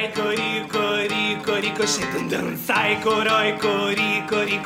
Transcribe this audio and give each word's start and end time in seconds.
sai, 0.00 0.12
cori, 0.12 0.66
cori, 0.68 1.42
cori, 1.44 1.70
coxê, 1.74 2.06
dum, 2.06 2.56
sai, 2.56 2.98
coroi, 3.02 3.52
cori, 3.58 4.24
cori. 4.26 4.60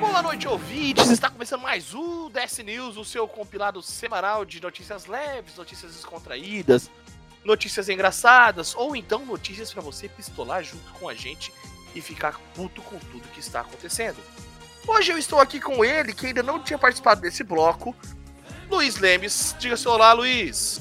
Boa 0.00 0.22
noite, 0.22 0.48
ouvintes! 0.48 1.08
Está 1.08 1.30
começando 1.30 1.60
mais 1.62 1.94
o 1.94 2.28
DS 2.30 2.58
News, 2.64 2.96
o 2.96 3.04
seu 3.04 3.28
compilado 3.28 3.80
semanal 3.82 4.44
de 4.44 4.60
notícias 4.60 5.06
leves, 5.06 5.54
notícias 5.56 5.92
descontraídas, 5.92 6.90
notícias 7.44 7.88
engraçadas, 7.88 8.74
ou 8.74 8.96
então 8.96 9.24
notícias 9.24 9.72
para 9.72 9.82
você 9.82 10.08
pistolar 10.08 10.64
junto 10.64 10.90
com 10.94 11.08
a 11.08 11.14
gente 11.14 11.52
e 11.94 12.00
ficar 12.00 12.40
puto 12.54 12.82
com 12.82 12.98
tudo 12.98 13.28
que 13.28 13.38
está 13.40 13.60
acontecendo. 13.60 14.18
Hoje 14.84 15.12
eu 15.12 15.18
estou 15.18 15.38
aqui 15.38 15.60
com 15.60 15.84
ele, 15.84 16.12
que 16.12 16.26
ainda 16.26 16.42
não 16.42 16.60
tinha 16.60 16.78
participado 16.78 17.20
desse 17.20 17.44
bloco, 17.44 17.94
Luiz 18.68 18.98
Lemes. 18.98 19.54
Diga 19.60 19.76
seu 19.76 19.92
olá, 19.92 20.12
Luiz. 20.12 20.80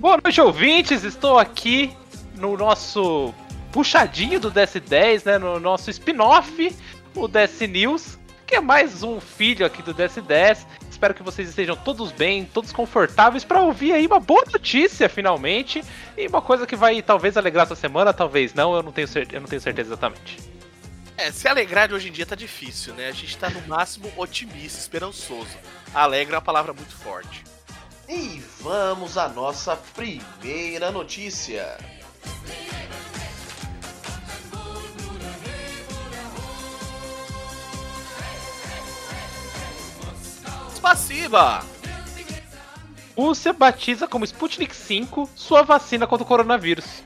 Boa 0.00 0.18
noite, 0.22 0.40
ouvintes! 0.40 1.04
Estou 1.04 1.38
aqui 1.38 1.94
no 2.38 2.56
nosso 2.56 3.34
puxadinho 3.72 4.40
do 4.40 4.50
DS10, 4.50 5.26
né? 5.26 5.38
No 5.38 5.60
nosso 5.60 5.90
spin-off, 5.90 6.74
o 7.14 7.28
DS 7.28 7.60
News, 7.60 8.18
que 8.46 8.54
é 8.54 8.60
mais 8.60 9.02
um 9.02 9.20
filho 9.20 9.66
aqui 9.66 9.82
do 9.82 9.94
DS10. 9.94 10.66
Espero 10.90 11.14
que 11.14 11.22
vocês 11.22 11.48
estejam 11.48 11.76
todos 11.76 12.10
bem, 12.10 12.44
todos 12.44 12.72
confortáveis 12.72 13.44
para 13.44 13.60
ouvir 13.60 13.92
aí 13.92 14.06
uma 14.06 14.18
boa 14.18 14.44
notícia, 14.50 15.08
finalmente. 15.08 15.84
E 16.16 16.26
uma 16.26 16.42
coisa 16.42 16.66
que 16.66 16.74
vai 16.74 17.00
talvez 17.02 17.36
alegrar 17.36 17.66
essa 17.66 17.76
semana, 17.76 18.12
talvez 18.12 18.54
não, 18.54 18.74
eu 18.74 18.82
não 18.82 18.90
tenho, 18.90 19.06
eu 19.30 19.40
não 19.40 19.48
tenho 19.48 19.60
certeza 19.60 19.90
exatamente. 19.90 20.38
É, 21.16 21.32
se 21.32 21.48
alegrar 21.48 21.88
de 21.88 21.94
hoje 21.94 22.08
em 22.08 22.12
dia 22.12 22.24
tá 22.24 22.36
difícil, 22.36 22.94
né? 22.94 23.08
A 23.08 23.12
gente 23.12 23.36
tá 23.36 23.50
no 23.50 23.60
máximo 23.66 24.10
otimista, 24.16 24.78
esperançoso. 24.78 25.56
Alegre 25.92 26.32
é 26.34 26.36
uma 26.36 26.42
palavra 26.42 26.72
muito 26.72 26.94
forte. 26.94 27.44
E 28.08 28.42
vamos 28.60 29.18
à 29.18 29.28
nossa 29.28 29.76
primeira 29.76 30.90
notícia. 30.90 31.76
Spassiba! 40.74 41.64
Rússia 43.16 43.52
batiza 43.52 44.06
como 44.06 44.24
Sputnik 44.24 44.74
5 44.74 45.28
sua 45.34 45.62
vacina 45.62 46.06
contra 46.06 46.24
o 46.24 46.26
coronavírus. 46.26 47.02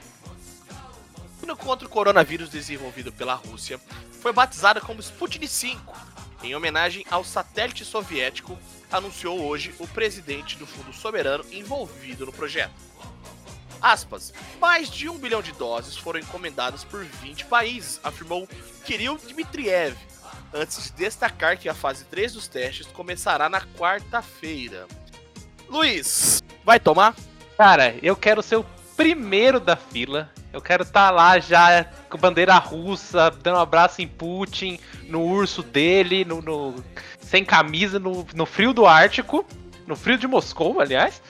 vacina 1.52 1.56
contra 1.56 1.86
o 1.86 1.90
coronavírus 1.90 2.48
desenvolvido 2.48 3.12
pela 3.12 3.34
Rússia 3.34 3.80
foi 4.20 4.33
batizada 4.33 4.80
como 4.80 5.00
Sputnik 5.00 5.48
5, 5.48 5.94
em 6.42 6.55
homenagem 6.55 7.05
ao 7.10 7.24
satélite 7.24 7.84
soviético, 7.84 8.58
anunciou 8.90 9.40
hoje 9.40 9.74
o 9.78 9.86
presidente 9.86 10.56
do 10.56 10.66
Fundo 10.66 10.92
Soberano 10.92 11.44
envolvido 11.50 12.27
no 12.27 12.33
projeto. 12.33 12.74
Aspas, 13.83 14.33
mais 14.61 14.88
de 14.88 15.08
um 15.08 15.19
bilhão 15.19 15.42
de 15.42 15.50
doses 15.52 15.97
foram 15.97 16.20
encomendadas 16.20 16.84
por 16.84 17.05
20 17.05 17.47
países, 17.47 17.98
afirmou 18.05 18.48
Kirill 18.84 19.19
Dmitriev, 19.19 19.97
antes 20.55 20.84
de 20.84 20.92
destacar 20.92 21.58
que 21.58 21.69
a 21.69 21.74
fase 21.74 22.05
3 22.05 22.34
dos 22.34 22.47
testes 22.47 22.86
começará 22.86 23.48
na 23.48 23.61
quarta-feira. 23.61 24.86
Luiz, 25.69 26.41
vai 26.64 26.78
tomar? 26.78 27.16
Cara, 27.56 27.97
eu 28.02 28.14
quero 28.14 28.41
ser 28.41 28.56
o 28.56 28.66
primeiro 28.97 29.58
da 29.58 29.74
fila. 29.74 30.30
Eu 30.52 30.61
quero 30.61 30.83
estar 30.83 31.08
tá 31.08 31.11
lá 31.11 31.41
já 31.41 31.84
com 32.08 32.19
bandeira 32.19 32.56
russa, 32.58 33.30
dando 33.42 33.56
um 33.56 33.61
abraço 33.61 34.00
em 34.00 34.06
Putin, 34.06 34.78
no 35.08 35.22
urso 35.22 35.62
dele, 35.62 36.24
no, 36.24 36.41
no 36.41 36.84
sem 37.20 37.44
camisa, 37.44 37.98
no, 37.98 38.27
no, 38.34 38.46
frio 38.46 38.72
do 38.72 38.86
Ártico, 38.86 39.44
no 39.86 39.96
frio 39.96 40.19
de 40.19 40.27
Moscou, 40.27 40.80
aliás. 40.80 41.22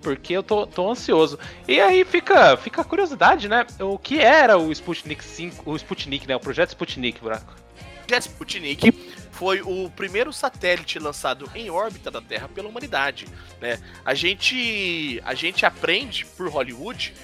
Porque 0.00 0.32
eu 0.32 0.42
tô, 0.42 0.66
tô 0.66 0.90
ansioso. 0.90 1.38
E 1.66 1.80
aí 1.80 2.04
fica, 2.04 2.56
fica 2.56 2.82
a 2.82 2.84
curiosidade, 2.84 3.48
né? 3.48 3.66
O 3.80 3.98
que 3.98 4.20
era 4.20 4.56
o 4.56 4.70
Sputnik 4.70 5.24
5, 5.24 5.70
o 5.70 5.76
Sputnik, 5.76 6.26
né? 6.26 6.36
O 6.36 6.40
projeto 6.40 6.70
Sputnik, 6.70 7.20
buraco. 7.20 7.54
O 8.02 8.06
projeto 8.06 8.22
Sputnik 8.28 8.92
foi 9.38 9.60
o 9.60 9.88
primeiro 9.90 10.32
satélite 10.32 10.98
lançado 10.98 11.48
em 11.54 11.70
órbita 11.70 12.10
da 12.10 12.20
Terra 12.20 12.48
pela 12.48 12.68
humanidade. 12.68 13.26
Né? 13.60 13.78
A, 14.04 14.12
gente, 14.12 15.20
a 15.24 15.32
gente 15.32 15.64
aprende 15.64 16.26
por 16.26 16.48
Hollywood 16.48 17.14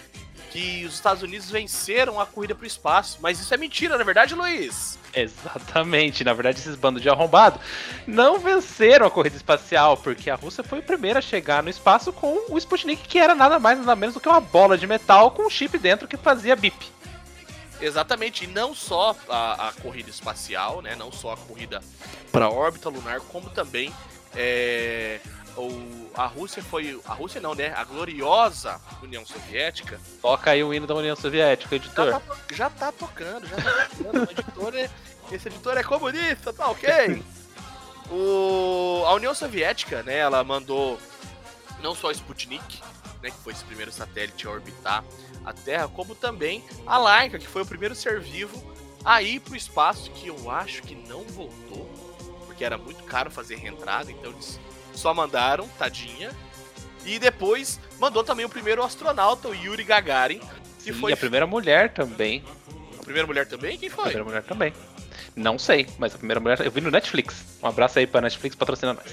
que 0.55 0.85
os 0.87 0.95
Estados 0.95 1.21
Unidos 1.21 1.51
venceram 1.51 2.21
a 2.21 2.25
corrida 2.25 2.55
para 2.55 2.63
o 2.63 2.67
espaço, 2.67 3.19
mas 3.21 3.41
isso 3.41 3.53
é 3.53 3.57
mentira, 3.57 3.97
na 3.97 4.03
é 4.03 4.05
verdade, 4.05 4.37
Luiz? 4.37 4.97
Exatamente, 5.13 6.23
na 6.23 6.33
verdade 6.33 6.61
esses 6.61 6.77
bandos 6.77 7.03
de 7.03 7.09
arrombado 7.09 7.59
não 8.07 8.39
venceram 8.39 9.05
a 9.05 9.11
corrida 9.11 9.37
espacial, 9.37 9.97
porque 9.97 10.31
a 10.31 10.37
Rússia 10.37 10.63
foi 10.63 10.79
a 10.79 10.83
primeira 10.83 11.19
a 11.19 11.23
chegar 11.23 11.61
no 11.61 11.69
espaço 11.69 12.13
com 12.13 12.41
o 12.49 12.57
Sputnik, 12.57 13.09
que 13.09 13.19
era 13.19 13.35
nada 13.35 13.59
mais 13.59 13.81
nada 13.81 13.97
menos 13.97 14.15
do 14.15 14.21
que 14.21 14.29
uma 14.29 14.41
bola 14.41 14.79
de 14.79 14.87
metal 14.87 15.33
com 15.33 15.45
um 15.45 15.51
chip 15.51 15.77
dentro 15.77 16.07
que 16.07 16.17
fazia 16.17 16.55
bip. 16.55 16.87
Exatamente, 17.81 18.45
e 18.45 18.47
não 18.47 18.77
só 18.77 19.17
a, 19.29 19.71
a 19.71 19.73
corrida 19.73 20.09
espacial, 20.09 20.81
né? 20.81 20.95
Não 20.95 21.11
só 21.11 21.33
a 21.33 21.37
corrida 21.37 21.83
para 22.31 22.45
a 22.45 22.51
órbita 22.51 22.89
lunar, 22.89 23.19
como 23.23 23.51
também 23.51 23.93
é, 24.37 25.19
o, 25.57 26.11
a 26.15 26.27
Rússia 26.27 26.63
foi. 26.63 27.01
A 27.07 27.13
Rússia 27.13 27.41
não, 27.41 27.55
né? 27.55 27.73
A 27.75 27.85
gloriosa 27.85 28.81
União 29.03 29.25
Soviética. 29.25 30.01
Toca 30.21 30.51
aí 30.51 30.63
o 30.63 30.73
hino 30.73 30.87
da 30.87 30.95
União 30.95 31.17
Soviética, 31.17 31.77
editor. 31.77 32.11
Já 32.11 32.21
tá, 32.21 32.37
já 32.53 32.71
tá 32.71 32.93
tocando, 32.93 33.47
já 33.47 33.57
tá 33.57 33.89
tocando. 33.97 34.19
o 34.19 34.31
editor 34.31 34.75
é, 34.75 34.91
esse 35.31 35.49
editor 35.49 35.77
é 35.77 35.83
comunista, 35.83 36.53
tá 36.53 36.69
ok? 36.69 37.23
O, 38.11 39.05
a 39.07 39.15
União 39.15 39.35
Soviética, 39.35 40.03
né? 40.03 40.19
Ela 40.19 40.43
mandou 40.45 40.99
não 41.83 41.95
só 41.95 42.09
o 42.09 42.13
Sputnik, 42.13 42.83
né? 43.23 43.31
Que 43.31 43.39
foi 43.39 43.53
esse 43.53 43.65
primeiro 43.65 43.93
satélite 43.93 44.47
a 44.47 44.51
orbitar 44.51 45.05
a 45.45 45.53
Terra, 45.53 45.89
como 45.89 46.15
também 46.15 46.65
a 46.87 46.99
Laika, 46.99 47.39
que 47.39 47.47
foi 47.47 47.63
o 47.63 47.67
primeiro 47.67 47.95
ser 47.95 48.21
vivo 48.21 48.75
a 49.05 49.23
ir 49.23 49.41
para 49.41 49.53
o 49.53 49.57
espaço, 49.57 50.11
que 50.11 50.29
eu 50.29 50.51
acho 50.51 50.83
que 50.83 50.95
não 50.95 51.23
voltou, 51.25 51.91
porque 52.47 52.65
era 52.65 52.79
muito 52.79 53.05
caro 53.05 53.31
fazer 53.31 53.57
reentrada, 53.57 54.11
então 54.11 54.31
eles 54.31 54.59
só 54.95 55.13
mandaram, 55.15 55.69
tadinha. 55.79 56.31
E 57.05 57.19
depois 57.19 57.79
mandou 57.99 58.25
também 58.25 58.45
o 58.45 58.49
primeiro 58.49 58.83
astronauta, 58.83 59.49
o 59.49 59.55
Yuri 59.55 59.85
Gagarin, 59.85 60.41
que 60.85 60.93
Sim, 60.93 61.01
foi 61.01 61.13
a 61.13 61.17
primeira 61.17 61.47
mulher 61.47 61.93
também. 61.93 62.45
A 62.99 63.03
primeira 63.03 63.27
mulher 63.27 63.47
também? 63.47 63.79
Quem 63.79 63.89
foi? 63.89 64.05
A 64.05 64.07
primeira 64.07 64.25
mulher 64.25 64.43
também. 64.43 64.73
Não 65.37 65.59
sei, 65.59 65.87
mas 65.99 66.15
a 66.15 66.19
primeira 66.19 66.41
mulher 66.41 66.61
eu 66.61 66.71
vi 66.71 66.81
no 66.81 66.91
Netflix. 66.91 67.59
Um 67.63 67.67
abraço 67.67 67.99
aí 67.99 68.07
pra 68.07 68.21
Netflix 68.21 68.55
patrocinando 68.55 69.01
nós. 69.03 69.13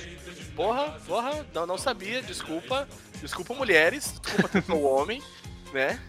Porra, 0.55 0.99
porra, 1.07 1.45
não, 1.53 1.65
não 1.65 1.77
sabia, 1.77 2.21
desculpa. 2.21 2.87
Desculpa, 3.21 3.53
mulheres, 3.53 4.19
desculpa 4.21 4.61
que 4.61 4.71
homem, 4.71 5.21
né? 5.73 5.99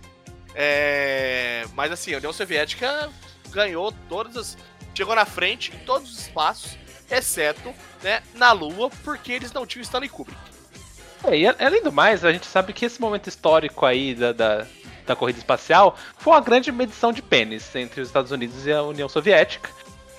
É... 0.55 1.65
Mas 1.75 1.93
assim, 1.93 2.15
a 2.15 2.19
União 2.19 2.33
Soviética 2.33 3.11
ganhou 3.51 3.93
todas 4.09 4.37
as. 4.37 4.59
Chegou 4.95 5.15
na 5.15 5.25
frente 5.25 5.73
em 5.75 5.79
todos 5.87 6.11
os 6.11 6.19
espaços, 6.19 6.77
exceto 7.13 7.75
né, 8.03 8.23
na 8.35 8.53
Lua, 8.53 8.91
porque 9.05 9.33
eles 9.33 9.53
não 9.53 9.67
tinham 9.67 9.83
Stanley 9.83 10.09
Kubrick. 10.09 10.39
É, 11.25 11.37
e 11.37 11.47
além 11.47 11.83
do 11.83 11.93
mais, 11.93 12.25
a 12.25 12.33
gente 12.33 12.47
sabe 12.47 12.73
que 12.73 12.85
esse 12.85 13.01
momento 13.01 13.29
histórico 13.29 13.87
aí 13.87 14.15
da, 14.15 14.33
da, 14.33 14.67
da 15.07 15.15
corrida 15.15 15.39
espacial 15.39 15.97
foi 16.19 16.33
uma 16.33 16.41
grande 16.41 16.73
medição 16.73 17.13
de 17.13 17.23
pênis 17.23 17.75
entre 17.77 18.01
os 18.01 18.09
Estados 18.09 18.33
Unidos 18.33 18.67
e 18.67 18.73
a 18.73 18.83
União 18.83 19.09
Soviética 19.09 19.71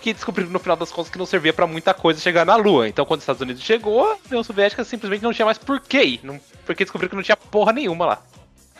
que 0.03 0.13
descobriram 0.13 0.51
no 0.51 0.59
final 0.59 0.75
das 0.75 0.91
contas 0.91 1.09
que 1.09 1.17
não 1.17 1.25
servia 1.25 1.53
para 1.53 1.65
muita 1.65 1.93
coisa 1.93 2.19
chegar 2.19 2.45
na 2.45 2.57
Lua. 2.57 2.89
Então, 2.89 3.05
quando 3.05 3.19
os 3.19 3.23
Estados 3.23 3.41
Unidos 3.41 3.63
chegou, 3.63 4.03
a 4.03 4.17
União 4.27 4.43
Soviética 4.43 4.83
simplesmente 4.83 5.23
não 5.23 5.31
tinha 5.31 5.45
mais 5.45 5.57
porquê, 5.57 6.19
não, 6.21 6.41
porque 6.65 6.83
descobriram 6.83 7.09
que 7.09 7.15
não 7.15 7.23
tinha 7.23 7.37
porra 7.37 7.71
nenhuma 7.71 8.05
lá. 8.05 8.21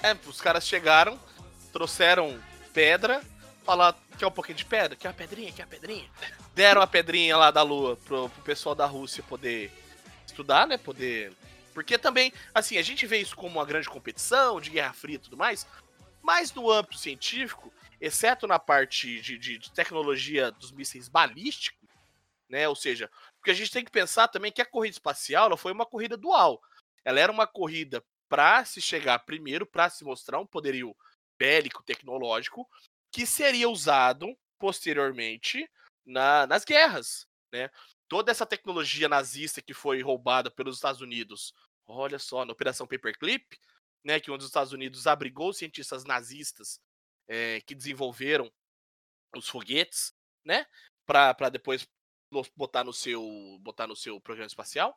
É, 0.03 0.13
os 0.28 0.41
caras 0.41 0.68
chegaram, 0.68 1.18
trouxeram 1.72 2.38
pedra, 2.74 3.22
falaram, 3.66 3.97
quer 4.18 4.28
um 4.28 4.31
pouquinho 4.31 4.57
de 4.57 4.66
pedra? 4.66 4.97
Quer 4.97 5.07
uma 5.07 5.13
pedrinha? 5.13 5.50
Quer 5.53 5.63
uma 5.63 5.69
pedrinha? 5.69 6.03
Deram 6.53 6.81
a 6.81 6.88
pedrinha 6.88 7.36
lá 7.36 7.50
da 7.50 7.64
Lua 7.64 7.97
pro, 7.97 8.30
pro 8.30 8.44
pessoal 8.44 8.75
da 8.75 8.86
Rússia 8.86 9.24
poder 9.24 9.72
estudar, 10.25 10.68
né? 10.68 10.78
Poder. 10.78 11.34
Porque 11.74 11.97
também, 11.97 12.31
assim, 12.53 12.78
a 12.78 12.81
gente 12.84 13.08
vê 13.08 13.18
isso 13.18 13.36
como 13.36 13.59
uma 13.59 13.66
grande 13.66 13.90
competição 13.90 14.62
de 14.62 14.69
Guerra 14.69 14.94
Fria 14.94 15.16
e 15.16 15.19
tudo 15.19 15.36
mais, 15.36 15.68
mas 16.22 16.53
no 16.53 16.72
âmbito 16.72 16.97
científico, 16.97 17.74
exceto 18.00 18.45
na 18.45 18.60
parte 18.60 19.19
de, 19.19 19.38
de, 19.38 19.57
de 19.57 19.72
tecnologia 19.72 20.51
dos 20.51 20.72
mísseis 20.72 21.07
balísticos, 21.07 21.89
né? 22.48 22.68
Ou 22.68 22.75
seja, 22.75 23.10
porque 23.38 23.50
a 23.50 23.56
gente 23.56 23.72
tem 23.72 23.83
que 23.83 23.92
pensar 23.92 24.28
também 24.28 24.51
que 24.51 24.62
a 24.62 24.66
corrida 24.66 24.94
espacial 24.94 25.48
ela 25.48 25.57
foi 25.57 25.72
uma 25.72 25.86
corrida 25.86 26.16
dual. 26.16 26.62
Ela 27.04 27.19
era 27.19 27.31
uma 27.31 27.48
corrida 27.48 28.04
para 28.30 28.63
se 28.63 28.80
chegar 28.80 29.19
primeiro, 29.19 29.66
para 29.66 29.89
se 29.89 30.04
mostrar 30.04 30.39
um 30.39 30.45
poderio 30.45 30.95
bélico, 31.38 31.83
tecnológico, 31.83 32.69
que 33.12 33.25
seria 33.25 33.69
usado 33.69 34.38
posteriormente 34.60 35.68
na, 36.06 36.48
nas 36.48 36.66
guerras, 36.66 37.28
né? 37.52 37.70
Toda 38.08 38.32
essa 38.32 38.46
tecnologia 38.46 39.10
nazista 39.10 39.62
que 39.62 39.74
foi 39.74 40.02
roubada 40.02 40.52
pelos 40.52 40.76
Estados 40.76 41.02
Unidos, 41.02 41.54
olha 41.86 42.20
só, 42.20 42.46
na 42.46 42.54
Operação 42.54 42.88
Paperclip, 42.88 43.58
né, 44.04 44.20
que 44.20 44.30
um 44.30 44.38
dos 44.38 44.48
Estados 44.48 44.74
Unidos 44.74 45.08
abrigou 45.08 45.54
cientistas 45.54 46.04
nazistas 46.04 46.80
é, 47.28 47.62
que 47.62 47.74
desenvolveram 47.74 48.52
os 49.36 49.48
foguetes, 49.48 50.14
né, 50.46 50.66
para 51.06 51.50
depois 51.50 51.88
botar 52.56 52.84
no 52.84 52.94
seu 52.94 53.22
botar 53.62 53.88
no 53.88 53.96
seu 53.96 54.20
programa 54.20 54.48
espacial. 54.48 54.96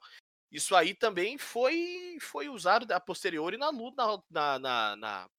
Isso 0.50 0.75
aí 0.75 0.94
também 0.94 1.38
foi 1.38 2.19
foi 2.20 2.49
usado 2.49 2.91
a 2.93 3.00
posteriori 3.00 3.56
na 3.56 3.69
luta 3.70 4.03
na, 4.31 4.58
na, 4.58 4.97
na, 4.97 5.31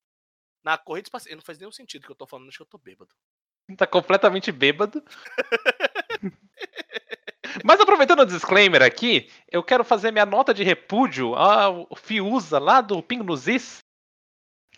na 0.63 0.77
corrida 0.77 1.07
espacial. 1.07 1.35
Não 1.35 1.43
faz 1.43 1.57
nenhum 1.57 1.71
sentido 1.71 2.05
que 2.05 2.11
eu 2.11 2.15
tô 2.15 2.27
falando, 2.27 2.49
acho 2.49 2.57
que 2.57 2.63
eu 2.63 2.67
tô 2.67 2.77
bêbado. 2.77 3.13
Tá 3.75 3.85
completamente 3.85 4.51
bêbado. 4.51 5.03
Mas 7.63 7.79
aproveitando 7.79 8.21
o 8.21 8.25
disclaimer 8.25 8.81
aqui, 8.81 9.29
eu 9.51 9.63
quero 9.63 9.83
fazer 9.83 10.11
minha 10.11 10.25
nota 10.25 10.53
de 10.53 10.63
repúdio 10.63 11.35
ao 11.35 11.87
Fiuza 11.95 12.59
lá 12.59 12.81
do 12.81 13.01
Ping 13.01 13.25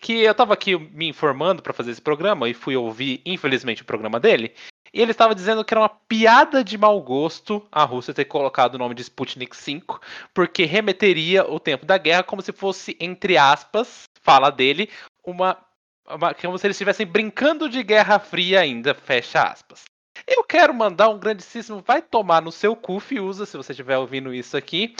que 0.00 0.20
eu 0.22 0.34
tava 0.34 0.54
aqui 0.54 0.76
me 0.76 1.08
informando 1.08 1.62
para 1.62 1.74
fazer 1.74 1.90
esse 1.90 2.00
programa 2.00 2.48
e 2.48 2.54
fui 2.54 2.74
ouvir, 2.74 3.20
infelizmente, 3.24 3.82
o 3.82 3.84
programa 3.84 4.18
dele. 4.18 4.54
E 4.92 5.00
ele 5.00 5.12
estava 5.12 5.34
dizendo 5.34 5.64
que 5.64 5.72
era 5.72 5.80
uma 5.80 5.88
piada 5.88 6.64
de 6.64 6.76
mau 6.76 7.00
gosto 7.00 7.64
a 7.70 7.84
Rússia 7.84 8.14
ter 8.14 8.24
colocado 8.24 8.74
o 8.74 8.78
nome 8.78 8.94
de 8.94 9.02
Sputnik 9.02 9.54
5, 9.56 10.00
porque 10.34 10.64
remeteria 10.64 11.48
o 11.48 11.60
tempo 11.60 11.84
da 11.84 11.98
guerra 11.98 12.22
como 12.22 12.42
se 12.42 12.52
fosse, 12.52 12.96
entre 12.98 13.36
aspas, 13.36 14.04
fala 14.22 14.50
dele, 14.50 14.88
uma 15.24 15.56
como 16.04 16.58
se 16.58 16.66
eles 16.66 16.76
estivessem 16.76 17.06
brincando 17.06 17.68
de 17.68 17.82
Guerra 17.82 18.18
Fria 18.18 18.60
ainda, 18.60 18.94
fecha 18.94 19.42
aspas. 19.42 19.84
Eu 20.26 20.44
quero 20.44 20.74
mandar 20.74 21.08
um 21.08 21.18
grandíssimo 21.18 21.82
vai 21.86 22.02
tomar 22.02 22.42
no 22.42 22.52
seu 22.52 22.76
cu, 22.76 23.00
Fiuza, 23.00 23.46
se 23.46 23.56
você 23.56 23.72
estiver 23.72 23.96
ouvindo 23.96 24.34
isso 24.34 24.56
aqui, 24.56 24.94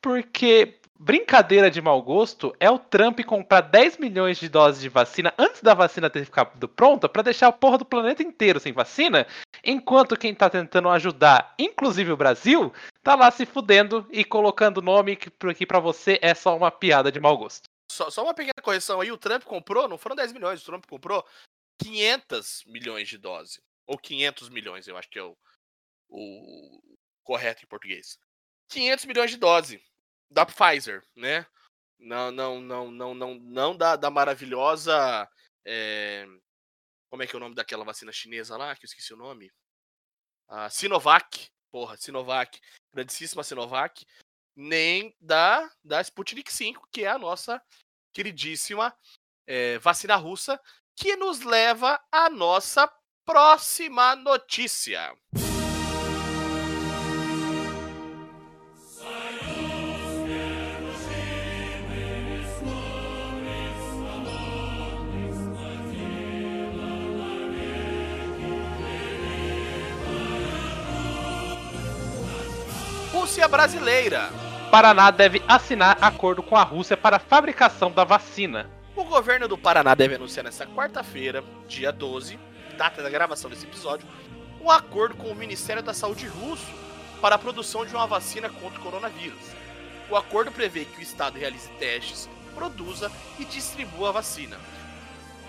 porque 0.00 0.78
brincadeira 0.98 1.70
de 1.70 1.80
mau 1.80 2.00
gosto 2.02 2.54
é 2.58 2.70
o 2.70 2.78
Trump 2.78 3.20
comprar 3.24 3.60
10 3.60 3.98
milhões 3.98 4.38
de 4.38 4.48
doses 4.48 4.80
de 4.80 4.88
vacina 4.88 5.34
antes 5.38 5.62
da 5.62 5.74
vacina 5.74 6.08
ter 6.08 6.24
ficado 6.24 6.68
pronta 6.68 7.08
para 7.08 7.22
deixar 7.22 7.48
a 7.48 7.52
porra 7.52 7.78
do 7.78 7.84
planeta 7.84 8.22
inteiro 8.22 8.60
sem 8.60 8.72
vacina, 8.72 9.26
enquanto 9.62 10.16
quem 10.16 10.34
tá 10.34 10.48
tentando 10.48 10.88
ajudar, 10.88 11.54
inclusive 11.58 12.12
o 12.12 12.16
Brasil, 12.16 12.72
tá 13.02 13.14
lá 13.14 13.30
se 13.30 13.44
fudendo 13.44 14.06
e 14.10 14.24
colocando 14.24 14.82
nome 14.82 15.16
que 15.16 15.30
aqui 15.48 15.66
para 15.66 15.80
você 15.80 16.18
é 16.22 16.34
só 16.34 16.56
uma 16.56 16.70
piada 16.70 17.10
de 17.10 17.20
mau 17.20 17.36
gosto. 17.36 17.73
Só, 17.94 18.10
só 18.10 18.24
uma 18.24 18.34
pequena 18.34 18.60
correção 18.60 19.00
aí, 19.00 19.12
o 19.12 19.16
Trump 19.16 19.44
comprou, 19.44 19.86
não 19.86 19.96
foram 19.96 20.16
10 20.16 20.32
milhões, 20.32 20.60
o 20.60 20.64
Trump 20.64 20.84
comprou 20.86 21.24
500 21.78 22.64
milhões 22.66 23.08
de 23.08 23.16
doses. 23.16 23.60
Ou 23.86 23.96
500 23.96 24.48
milhões, 24.48 24.88
eu 24.88 24.96
acho 24.96 25.08
que 25.08 25.18
é 25.18 25.22
o, 25.22 25.36
o 26.08 26.96
correto 27.22 27.62
em 27.62 27.68
português. 27.68 28.18
500 28.68 29.04
milhões 29.04 29.30
de 29.30 29.36
doses 29.36 29.80
da 30.28 30.44
Pfizer, 30.44 31.06
né? 31.14 31.46
Não, 31.96 32.32
não, 32.32 32.60
não, 32.60 32.90
não, 32.90 33.14
não, 33.14 33.34
não 33.36 33.76
da, 33.76 33.94
da 33.94 34.10
maravilhosa. 34.10 35.30
É... 35.64 36.26
Como 37.08 37.22
é 37.22 37.28
que 37.28 37.34
é 37.34 37.36
o 37.36 37.40
nome 37.40 37.54
daquela 37.54 37.84
vacina 37.84 38.10
chinesa 38.10 38.56
lá? 38.56 38.74
Que 38.74 38.84
eu 38.84 38.88
esqueci 38.88 39.14
o 39.14 39.16
nome. 39.16 39.52
A 40.48 40.68
Sinovac. 40.68 41.48
Porra, 41.70 41.96
Sinovac. 41.96 42.58
Grandíssima 42.92 43.44
Sinovac. 43.44 44.04
Nem 44.56 45.16
da, 45.20 45.70
da 45.84 46.00
Sputnik 46.00 46.52
5, 46.52 46.88
que 46.90 47.04
é 47.04 47.08
a 47.08 47.18
nossa 47.18 47.62
queridíssima 48.14 48.94
é, 49.46 49.78
vacina 49.78 50.16
russa, 50.16 50.58
que 50.96 51.16
nos 51.16 51.40
leva 51.40 52.00
à 52.10 52.30
nossa 52.30 52.90
próxima 53.26 54.14
notícia. 54.14 55.12
Rússia 73.12 73.48
brasileira. 73.48 74.43
Paraná 74.74 75.12
deve 75.12 75.40
assinar 75.46 75.96
acordo 76.00 76.42
com 76.42 76.56
a 76.56 76.64
Rússia 76.64 76.96
para 76.96 77.18
a 77.18 77.20
fabricação 77.20 77.92
da 77.92 78.02
vacina. 78.02 78.68
O 78.96 79.04
governo 79.04 79.46
do 79.46 79.56
Paraná 79.56 79.94
deve 79.94 80.16
anunciar 80.16 80.42
nesta 80.42 80.66
quarta-feira, 80.66 81.44
dia 81.68 81.92
12, 81.92 82.36
data 82.76 83.00
da 83.00 83.08
gravação 83.08 83.48
desse 83.48 83.66
episódio, 83.66 84.04
um 84.60 84.68
acordo 84.68 85.14
com 85.14 85.28
o 85.28 85.34
Ministério 85.36 85.80
da 85.80 85.94
Saúde 85.94 86.26
russo 86.26 86.66
para 87.20 87.36
a 87.36 87.38
produção 87.38 87.86
de 87.86 87.94
uma 87.94 88.08
vacina 88.08 88.50
contra 88.50 88.80
o 88.80 88.82
coronavírus. 88.82 89.38
O 90.10 90.16
acordo 90.16 90.50
prevê 90.50 90.84
que 90.84 90.98
o 90.98 91.02
Estado 91.02 91.38
realize 91.38 91.68
testes, 91.78 92.28
produza 92.52 93.12
e 93.38 93.44
distribua 93.44 94.08
a 94.08 94.12
vacina. 94.12 94.58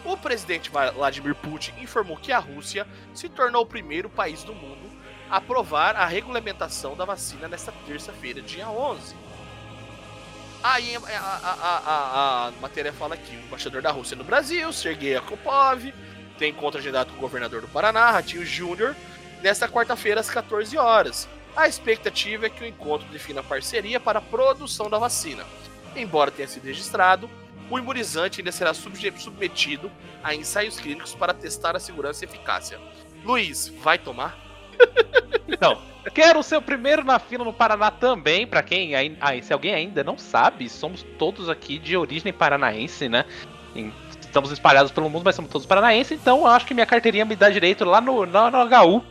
O 0.03 0.15
presidente 0.15 0.69
Vladimir 0.69 1.33
Putin 1.33 1.73
informou 1.81 2.15
que 2.15 2.31
a 2.31 2.37
Rússia 2.37 2.85
se 3.11 3.27
tornou 3.27 3.63
o 3.63 3.67
primeiro 3.67 4.07
país 4.07 4.43
do 4.43 4.53
mundo 4.53 4.94
aprovar 5.29 5.95
a 5.95 6.05
regulamentação 6.05 6.95
da 6.95 7.05
vacina 7.05 7.47
nesta 7.47 7.71
terça-feira, 7.85 8.41
dia 8.41 8.69
11. 8.69 9.15
Aí 10.63 10.95
a, 10.95 10.99
a, 10.99 11.49
a, 11.53 12.47
a, 12.47 12.51
matéria 12.59 12.91
fala 12.91 13.15
que 13.15 13.35
o 13.35 13.39
embaixador 13.39 13.81
da 13.81 13.91
Rússia 13.91 14.17
no 14.17 14.23
Brasil, 14.23 14.73
Sergei 14.73 15.15
Akopov, 15.15 15.93
tem 16.39 16.49
encontro 16.49 16.79
agendado 16.79 17.11
com 17.11 17.17
o 17.17 17.21
governador 17.21 17.61
do 17.61 17.67
Paraná, 17.67 18.09
Ratinho 18.09 18.45
Júnior, 18.45 18.95
nesta 19.41 19.69
quarta-feira 19.69 20.19
às 20.19 20.29
14 20.29 20.75
horas. 20.77 21.29
A 21.55 21.67
expectativa 21.67 22.47
é 22.47 22.49
que 22.49 22.63
o 22.63 22.67
encontro 22.67 23.07
defina 23.09 23.43
parceria 23.43 23.99
para 23.99 24.19
a 24.19 24.21
produção 24.21 24.89
da 24.89 24.97
vacina. 24.97 25.45
Embora 25.95 26.31
tenha 26.31 26.47
sido 26.47 26.65
registrado, 26.65 27.29
o 27.69 27.79
imunizante 27.79 28.41
ainda 28.41 28.51
será 28.51 28.73
submetido 28.73 29.91
a 30.23 30.35
ensaios 30.35 30.79
clínicos 30.79 31.15
para 31.15 31.33
testar 31.33 31.75
a 31.75 31.79
segurança 31.79 32.25
e 32.25 32.27
eficácia. 32.27 32.79
Luiz, 33.23 33.69
vai 33.81 33.97
tomar? 33.97 34.44
Então, 35.47 35.79
quero 36.13 36.41
ser 36.41 36.57
o 36.57 36.61
primeiro 36.61 37.03
na 37.03 37.19
fila 37.19 37.45
no 37.45 37.53
Paraná 37.53 37.91
também, 37.91 38.47
para 38.47 38.63
quem 38.63 38.95
aí, 38.95 39.43
se 39.43 39.53
alguém 39.53 39.73
ainda 39.73 40.03
não 40.03 40.17
sabe, 40.17 40.67
somos 40.67 41.03
todos 41.17 41.49
aqui 41.49 41.77
de 41.77 41.95
origem 41.95 42.33
paranaense, 42.33 43.07
né? 43.07 43.25
estamos 44.35 44.51
espalhados 44.51 44.91
pelo 44.91 45.09
mundo, 45.09 45.23
mas 45.23 45.35
somos 45.35 45.49
todos 45.49 45.65
paranaenses, 45.65 46.19
então 46.19 46.39
eu 46.39 46.47
acho 46.47 46.65
que 46.65 46.73
minha 46.73 46.85
carteirinha 46.85 47.23
me 47.23 47.35
dá 47.35 47.49
direito 47.49 47.85
lá 47.85 48.01
no, 48.01 48.25
no, 48.25 48.51
no 48.51 48.57
HU 48.63 49.03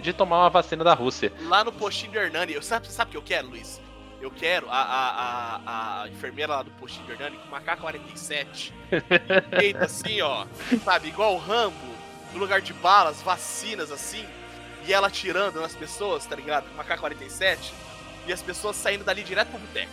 de 0.00 0.12
tomar 0.12 0.40
uma 0.40 0.50
vacina 0.50 0.82
da 0.82 0.92
Rússia. 0.92 1.32
Lá 1.42 1.62
no 1.62 1.72
postinho 1.72 2.12
do 2.12 2.18
Hernani, 2.18 2.52
eu, 2.52 2.62
sabe, 2.62 2.88
sabe 2.88 3.10
o 3.10 3.12
que 3.12 3.16
eu 3.16 3.22
quero, 3.22 3.48
Luiz? 3.48 3.80
Eu 4.20 4.30
quero 4.30 4.68
a, 4.68 4.80
a, 4.80 5.60
a, 5.66 6.02
a 6.02 6.08
enfermeira 6.08 6.52
lá 6.52 6.62
do 6.62 6.70
postinho 6.72 7.06
do 7.06 7.12
Hernani 7.12 7.36
com 7.36 7.48
uma 7.48 7.60
K-47. 7.60 8.72
Feita 9.56 9.84
assim, 9.84 10.20
ó. 10.20 10.46
Sabe, 10.84 11.08
igual 11.08 11.34
o 11.34 11.38
Rambo, 11.38 11.76
no 12.32 12.38
lugar 12.38 12.60
de 12.60 12.72
balas, 12.72 13.22
vacinas 13.22 13.92
assim. 13.92 14.24
E 14.86 14.92
ela 14.92 15.08
atirando 15.08 15.60
nas 15.60 15.74
pessoas, 15.74 16.24
tá 16.26 16.36
ligado? 16.36 16.68
Com 16.68 16.74
uma 16.74 16.84
K-47. 16.84 17.72
E 18.26 18.32
as 18.32 18.40
pessoas 18.40 18.76
saindo 18.76 19.04
dali 19.04 19.22
direto 19.22 19.48
pro 19.48 19.58
boteco. 19.58 19.90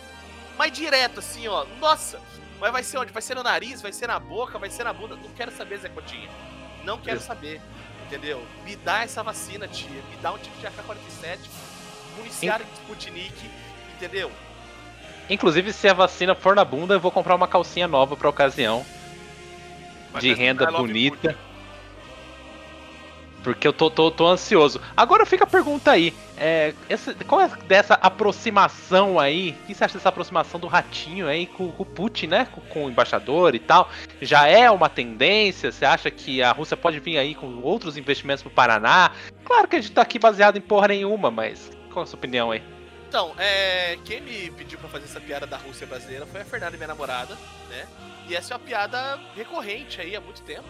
Mas 0.56 0.72
direto, 0.72 1.18
assim, 1.18 1.48
ó. 1.48 1.64
Nossa, 1.80 2.20
mas 2.60 2.72
vai 2.72 2.82
ser 2.82 2.98
onde? 2.98 3.12
Vai 3.12 3.22
ser 3.22 3.34
no 3.34 3.42
nariz, 3.42 3.82
vai 3.82 3.92
ser 3.92 4.06
na 4.06 4.18
boca, 4.18 4.58
vai 4.58 4.70
ser 4.70 4.84
na 4.84 4.92
bunda. 4.92 5.16
Não 5.16 5.30
quero 5.30 5.50
saber, 5.50 5.78
Zé 5.78 5.88
Cotinha. 5.88 6.28
Não 6.84 6.98
quero 6.98 7.20
saber. 7.20 7.60
Entendeu? 8.06 8.46
Me 8.64 8.76
dá 8.76 9.02
essa 9.02 9.22
vacina, 9.22 9.66
tia. 9.66 9.88
Me 9.88 10.16
dá 10.22 10.32
um 10.32 10.38
tipo 10.38 10.56
de 10.58 10.66
AK-47, 10.66 11.38
municiado 12.16 12.64
de 12.64 12.72
Sputnik, 12.72 13.50
entendeu? 13.96 14.30
Inclusive, 15.28 15.72
se 15.72 15.88
a 15.88 15.94
vacina 15.94 16.34
for 16.34 16.54
na 16.54 16.64
bunda, 16.64 16.94
eu 16.94 17.00
vou 17.00 17.10
comprar 17.10 17.34
uma 17.34 17.48
calcinha 17.48 17.88
nova 17.88 18.16
pra 18.16 18.28
ocasião. 18.28 18.84
Mas 20.12 20.22
de 20.22 20.34
renda 20.34 20.70
bonita. 20.70 21.36
Porque 23.44 23.68
eu 23.68 23.74
tô, 23.74 23.90
tô, 23.90 24.10
tô 24.10 24.26
ansioso. 24.26 24.80
Agora 24.96 25.26
fica 25.26 25.44
a 25.44 25.46
pergunta 25.46 25.90
aí. 25.90 26.14
É, 26.36 26.72
essa, 26.88 27.14
qual 27.26 27.42
é 27.42 27.48
dessa 27.68 27.92
aproximação 27.94 29.20
aí? 29.20 29.50
O 29.50 29.66
que 29.66 29.74
você 29.74 29.84
acha 29.84 29.98
dessa 29.98 30.08
aproximação 30.08 30.58
do 30.58 30.66
ratinho 30.66 31.28
aí 31.28 31.46
com, 31.46 31.70
com 31.70 31.82
o 31.82 31.86
Putin, 31.86 32.28
né? 32.28 32.48
Com, 32.50 32.62
com, 32.62 32.86
o 32.86 32.90
embaixador 32.90 33.54
e 33.54 33.58
tal? 33.58 33.90
Já 34.22 34.48
é 34.48 34.70
uma 34.70 34.88
tendência? 34.88 35.70
Você 35.70 35.84
acha 35.84 36.10
que 36.10 36.42
a 36.42 36.52
Rússia 36.52 36.74
pode 36.74 36.98
vir 37.00 37.18
aí 37.18 37.34
com 37.34 37.60
outros 37.60 37.98
investimentos 37.98 38.42
pro 38.42 38.50
Paraná? 38.50 39.12
Claro 39.44 39.68
que 39.68 39.76
a 39.76 39.80
gente 39.80 39.92
tá 39.92 40.00
aqui 40.00 40.18
baseado 40.18 40.56
em 40.56 40.62
porra 40.62 40.88
nenhuma, 40.88 41.30
mas 41.30 41.70
qual 41.92 42.02
a 42.02 42.06
sua 42.06 42.16
opinião 42.16 42.50
aí? 42.50 42.62
Então, 43.06 43.34
é, 43.38 43.98
quem 44.06 44.22
me 44.22 44.50
pediu 44.52 44.78
para 44.78 44.88
fazer 44.88 45.04
essa 45.04 45.20
piada 45.20 45.46
da 45.46 45.58
Rússia 45.58 45.86
brasileira 45.86 46.24
foi 46.26 46.40
a 46.40 46.44
Fernanda, 46.46 46.76
minha 46.78 46.88
namorada, 46.88 47.36
né? 47.68 47.86
E 48.26 48.34
essa 48.34 48.54
é 48.54 48.56
uma 48.56 48.64
piada 48.64 49.20
recorrente 49.36 50.00
aí 50.00 50.16
há 50.16 50.20
muito 50.20 50.42
tempo, 50.42 50.66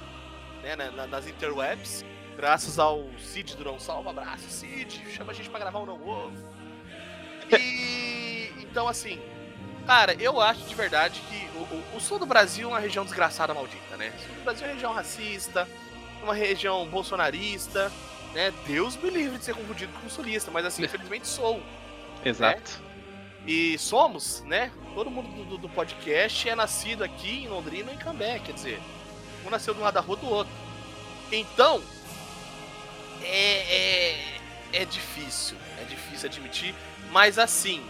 né? 0.61 0.75
nas 1.09 1.29
interwebs. 1.29 2.05
Graças 2.37 2.79
ao 2.79 3.05
Cid 3.19 3.57
Durão 3.57 3.79
Salva, 3.79 4.11
abraço, 4.11 4.49
Cid, 4.49 5.05
chama 5.13 5.33
a 5.33 5.35
gente 5.35 5.49
pra 5.49 5.61
gravar 5.61 5.81
um 5.81 5.87
não 5.87 6.07
ovo. 6.07 6.33
E 7.51 8.53
então 8.59 8.89
assim, 8.89 9.21
cara, 9.87 10.15
eu 10.15 10.41
acho 10.41 10.63
de 10.63 10.75
verdade 10.75 11.21
que 11.29 11.59
o, 11.59 11.63
o, 11.63 11.97
o, 11.97 12.01
sul 12.01 12.19
do 12.19 12.27
Brasil 12.27 12.69
é 12.69 12.73
uma 12.73 12.81
região 12.81 13.05
desgraçada 13.05 13.55
maldita, 13.55 13.97
né? 13.97 14.13
O 14.17 14.21
sul 14.21 14.35
do 14.35 14.43
Brasil 14.43 14.65
é 14.65 14.69
uma 14.69 14.75
região 14.75 14.93
racista, 14.93 15.69
uma 16.23 16.35
região 16.35 16.87
bolsonarista, 16.89 17.93
né? 18.35 18.53
Deus 18.67 18.97
me 18.97 19.11
livre 19.11 19.39
de 19.39 19.45
ser 19.45 19.55
confundido 19.55 19.93
com 20.01 20.09
sulista, 20.09 20.51
mas 20.51 20.67
assim, 20.67 20.85
infelizmente 20.85 21.27
sou. 21.27 21.63
Exato. 22.25 22.73
Né? 22.73 22.85
E 23.47 23.79
somos, 23.79 24.43
né? 24.47 24.73
Todo 24.95 25.11
mundo 25.11 25.45
do, 25.45 25.59
do, 25.59 25.69
podcast 25.69 26.49
é 26.49 26.55
nascido 26.55 27.05
aqui 27.05 27.45
em 27.45 27.49
Londrina 27.49 27.93
e 27.93 27.95
em 27.95 27.99
Cambé, 27.99 28.39
quer 28.39 28.53
dizer, 28.53 28.81
um 29.47 29.51
nasceu 29.51 29.75
de 29.75 29.81
um 29.81 29.83
lado 29.83 29.95
da 29.95 30.01
rua 30.01 30.17
do 30.17 30.27
outro. 30.27 30.53
Então, 31.31 31.83
é, 33.25 33.77
é, 33.77 34.41
é 34.73 34.85
difícil, 34.85 35.57
é 35.81 35.85
difícil 35.85 36.29
admitir, 36.29 36.75
mas 37.11 37.39
assim, 37.39 37.83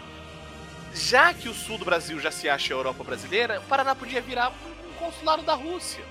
já 0.93 1.35
que 1.35 1.49
o 1.49 1.55
sul 1.55 1.79
do 1.79 1.85
Brasil 1.85 2.19
já 2.21 2.31
se 2.31 2.49
acha 2.49 2.73
a 2.73 2.77
Europa 2.77 3.03
brasileira, 3.05 3.61
o 3.61 3.65
Paraná 3.65 3.95
podia 3.95 4.21
virar 4.21 4.51
um 4.51 4.93
consulado 4.99 5.43
da 5.43 5.55
Rússia. 5.55 6.05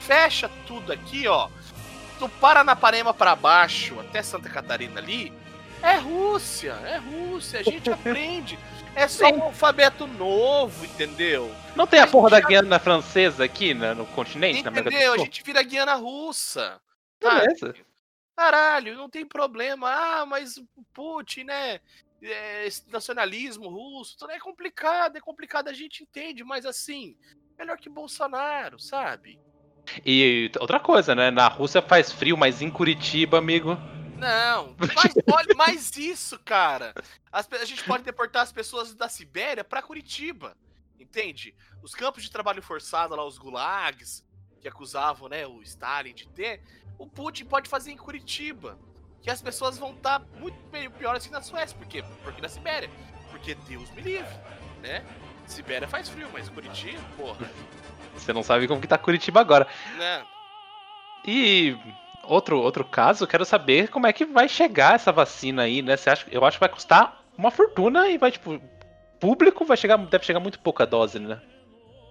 fecha 0.00 0.50
tudo 0.66 0.92
aqui, 0.92 1.26
ó. 1.28 1.48
Do 2.18 2.28
Paranapanema 2.28 3.12
pra 3.14 3.34
baixo, 3.34 3.98
até 3.98 4.22
Santa 4.22 4.48
Catarina 4.48 5.00
ali, 5.00 5.32
é 5.82 5.96
Rússia, 5.96 6.72
é 6.84 6.98
Rússia, 6.98 7.60
a 7.60 7.62
gente 7.62 7.90
aprende. 7.90 8.58
É 8.94 9.08
só 9.08 9.28
um 9.30 9.42
alfabeto 9.42 10.06
novo, 10.06 10.84
entendeu? 10.84 11.52
Não 11.74 11.86
tem 11.86 11.98
a 11.98 12.04
A 12.04 12.06
porra 12.06 12.30
da 12.30 12.40
Guiana 12.40 12.78
francesa 12.78 13.42
aqui 13.42 13.74
né, 13.74 13.94
no 13.94 14.06
continente, 14.06 14.62
na 14.62 14.68
América 14.68 14.90
do 14.90 14.94
Entendeu? 14.94 15.14
A 15.14 15.18
gente 15.18 15.42
vira 15.42 15.62
Guiana 15.62 15.94
russa. 15.94 16.78
Tá? 17.18 17.40
Beleza. 17.40 17.74
Caralho, 18.36 18.96
não 18.96 19.08
tem 19.08 19.26
problema. 19.26 19.90
Ah, 19.90 20.26
mas 20.26 20.56
o 20.56 20.66
Putin, 20.92 21.44
né? 21.44 21.80
é, 22.22 22.66
esse 22.66 22.88
nacionalismo 22.90 23.68
russo, 23.68 24.16
tudo 24.16 24.30
é 24.30 24.38
complicado, 24.38 25.16
é 25.16 25.20
complicado, 25.20 25.68
a 25.68 25.72
gente 25.72 26.02
entende, 26.02 26.44
mas 26.44 26.64
assim, 26.64 27.16
melhor 27.58 27.76
que 27.76 27.88
Bolsonaro, 27.88 28.78
sabe? 28.78 29.40
E 30.06 30.50
outra 30.60 30.78
coisa, 30.78 31.14
né? 31.14 31.30
Na 31.30 31.48
Rússia 31.48 31.82
faz 31.82 32.12
frio, 32.12 32.36
mas 32.36 32.62
em 32.62 32.70
Curitiba, 32.70 33.38
amigo. 33.38 33.76
Não, 34.16 34.76
mas 34.94 35.12
olha, 35.32 35.54
mais 35.56 35.96
isso, 35.96 36.38
cara. 36.38 36.94
As 37.32 37.48
a 37.52 37.64
gente 37.64 37.82
pode 37.82 38.04
deportar 38.04 38.42
as 38.42 38.52
pessoas 38.52 38.94
da 38.94 39.08
Sibéria 39.08 39.64
pra 39.64 39.82
Curitiba, 39.82 40.56
entende? 41.00 41.54
Os 41.82 41.94
campos 41.94 42.22
de 42.22 42.30
trabalho 42.30 42.62
forçado 42.62 43.16
lá, 43.16 43.26
os 43.26 43.36
gulags, 43.36 44.24
que 44.60 44.68
acusavam, 44.68 45.28
né, 45.28 45.44
o 45.44 45.60
Stalin 45.60 46.14
de 46.14 46.28
ter, 46.28 46.62
o 46.98 47.06
Putin 47.06 47.44
pode 47.44 47.68
fazer 47.68 47.90
em 47.92 47.96
Curitiba. 47.96 48.78
Que 49.20 49.30
as 49.30 49.40
pessoas 49.40 49.78
vão 49.78 49.92
estar 49.92 50.20
muito 50.40 50.56
meio 50.72 50.90
piores 50.90 51.24
que 51.24 51.32
na 51.32 51.40
Suécia. 51.40 51.76
Por 51.78 51.86
quê? 51.86 52.02
Porque 52.24 52.42
na 52.42 52.48
Sibéria. 52.48 52.90
Porque 53.30 53.54
Deus 53.54 53.88
me 53.92 54.02
livre, 54.02 54.34
né? 54.82 55.04
Sibéria 55.46 55.86
faz 55.86 56.08
frio, 56.08 56.28
mas 56.32 56.48
Curitiba, 56.48 57.00
porra, 57.16 57.48
Você 58.14 58.32
não 58.32 58.42
sabe 58.42 58.66
como 58.66 58.80
que 58.80 58.86
tá 58.88 58.98
Curitiba 58.98 59.40
agora. 59.40 59.66
né? 59.96 60.24
E 61.24 61.76
outro, 62.24 62.60
outro 62.60 62.84
caso, 62.84 63.26
quero 63.26 63.44
saber 63.44 63.88
como 63.88 64.06
é 64.06 64.12
que 64.12 64.24
vai 64.24 64.48
chegar 64.48 64.94
essa 64.96 65.12
vacina 65.12 65.62
aí, 65.62 65.82
né? 65.82 65.96
Você 65.96 66.10
acha, 66.10 66.26
eu 66.30 66.44
acho 66.44 66.56
que 66.56 66.60
vai 66.60 66.68
custar 66.68 67.22
uma 67.38 67.50
fortuna 67.50 68.08
e 68.08 68.18
vai, 68.18 68.30
tipo, 68.32 68.60
público 69.20 69.64
vai 69.64 69.76
chegar, 69.76 69.96
deve 69.98 70.24
chegar 70.24 70.40
muito 70.40 70.58
pouca 70.58 70.84
dose, 70.84 71.18
né? 71.20 71.40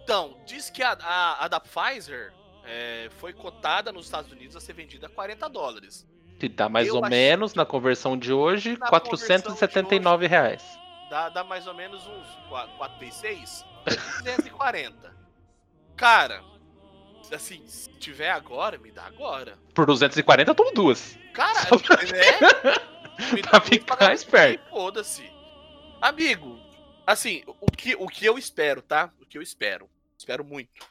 Então, 0.04 0.38
diz 0.46 0.70
que 0.70 0.82
a, 0.82 0.94
a, 0.94 1.46
a 1.46 1.48
da 1.48 1.60
Pfizer 1.60 2.34
é, 2.72 3.10
foi 3.18 3.34
cotada 3.34 3.92
nos 3.92 4.06
Estados 4.06 4.32
Unidos 4.32 4.56
a 4.56 4.62
ser 4.62 4.72
vendida 4.72 5.08
a 5.08 5.10
40 5.10 5.50
dólares. 5.50 6.08
Que 6.40 6.48
dá 6.48 6.70
mais 6.70 6.88
Eu 6.88 6.96
ou 6.96 7.06
achei 7.06 7.18
menos, 7.18 7.54
na 7.54 7.66
conversão 7.66 8.18
de 8.18 8.32
hoje, 8.32 8.78
Na 8.78 8.88
479 8.88 10.26
reais. 10.26 10.64
Dá, 11.10 11.28
dá 11.28 11.44
mais 11.44 11.68
ou 11.68 11.74
menos 11.74 12.08
uns 12.08 12.28
4 12.78 12.98
vezes 12.98 13.16
6, 13.16 13.66
240. 14.24 15.14
Cara, 15.98 16.42
assim, 17.34 17.62
se 17.68 17.90
tiver 18.00 18.32
agora, 18.32 18.78
me 18.78 18.90
dá 18.90 19.04
agora. 19.04 19.60
Por 19.74 19.86
240 19.86 20.52
eu 20.52 20.56
tomo 20.56 20.72
duas. 20.72 21.18
Cara, 21.34 21.60
Só 21.68 21.78
pra- 21.78 21.98
né? 21.98 23.32
Me 23.34 23.42
Pra 23.44 23.60
ficar 23.60 24.14
esperto. 24.14 24.70
Foda-se. 24.70 25.30
Amigo, 26.02 26.58
assim, 27.06 27.44
o 27.46 27.70
que, 27.70 27.96
o 27.96 28.08
que 28.08 28.26
eu 28.26 28.38
espero, 28.38 28.82
tá? 28.82 29.12
O 29.22 29.26
que 29.26 29.38
eu 29.38 29.42
espero. 29.42 29.90
Espero 30.18 30.44
muito. 30.46 30.90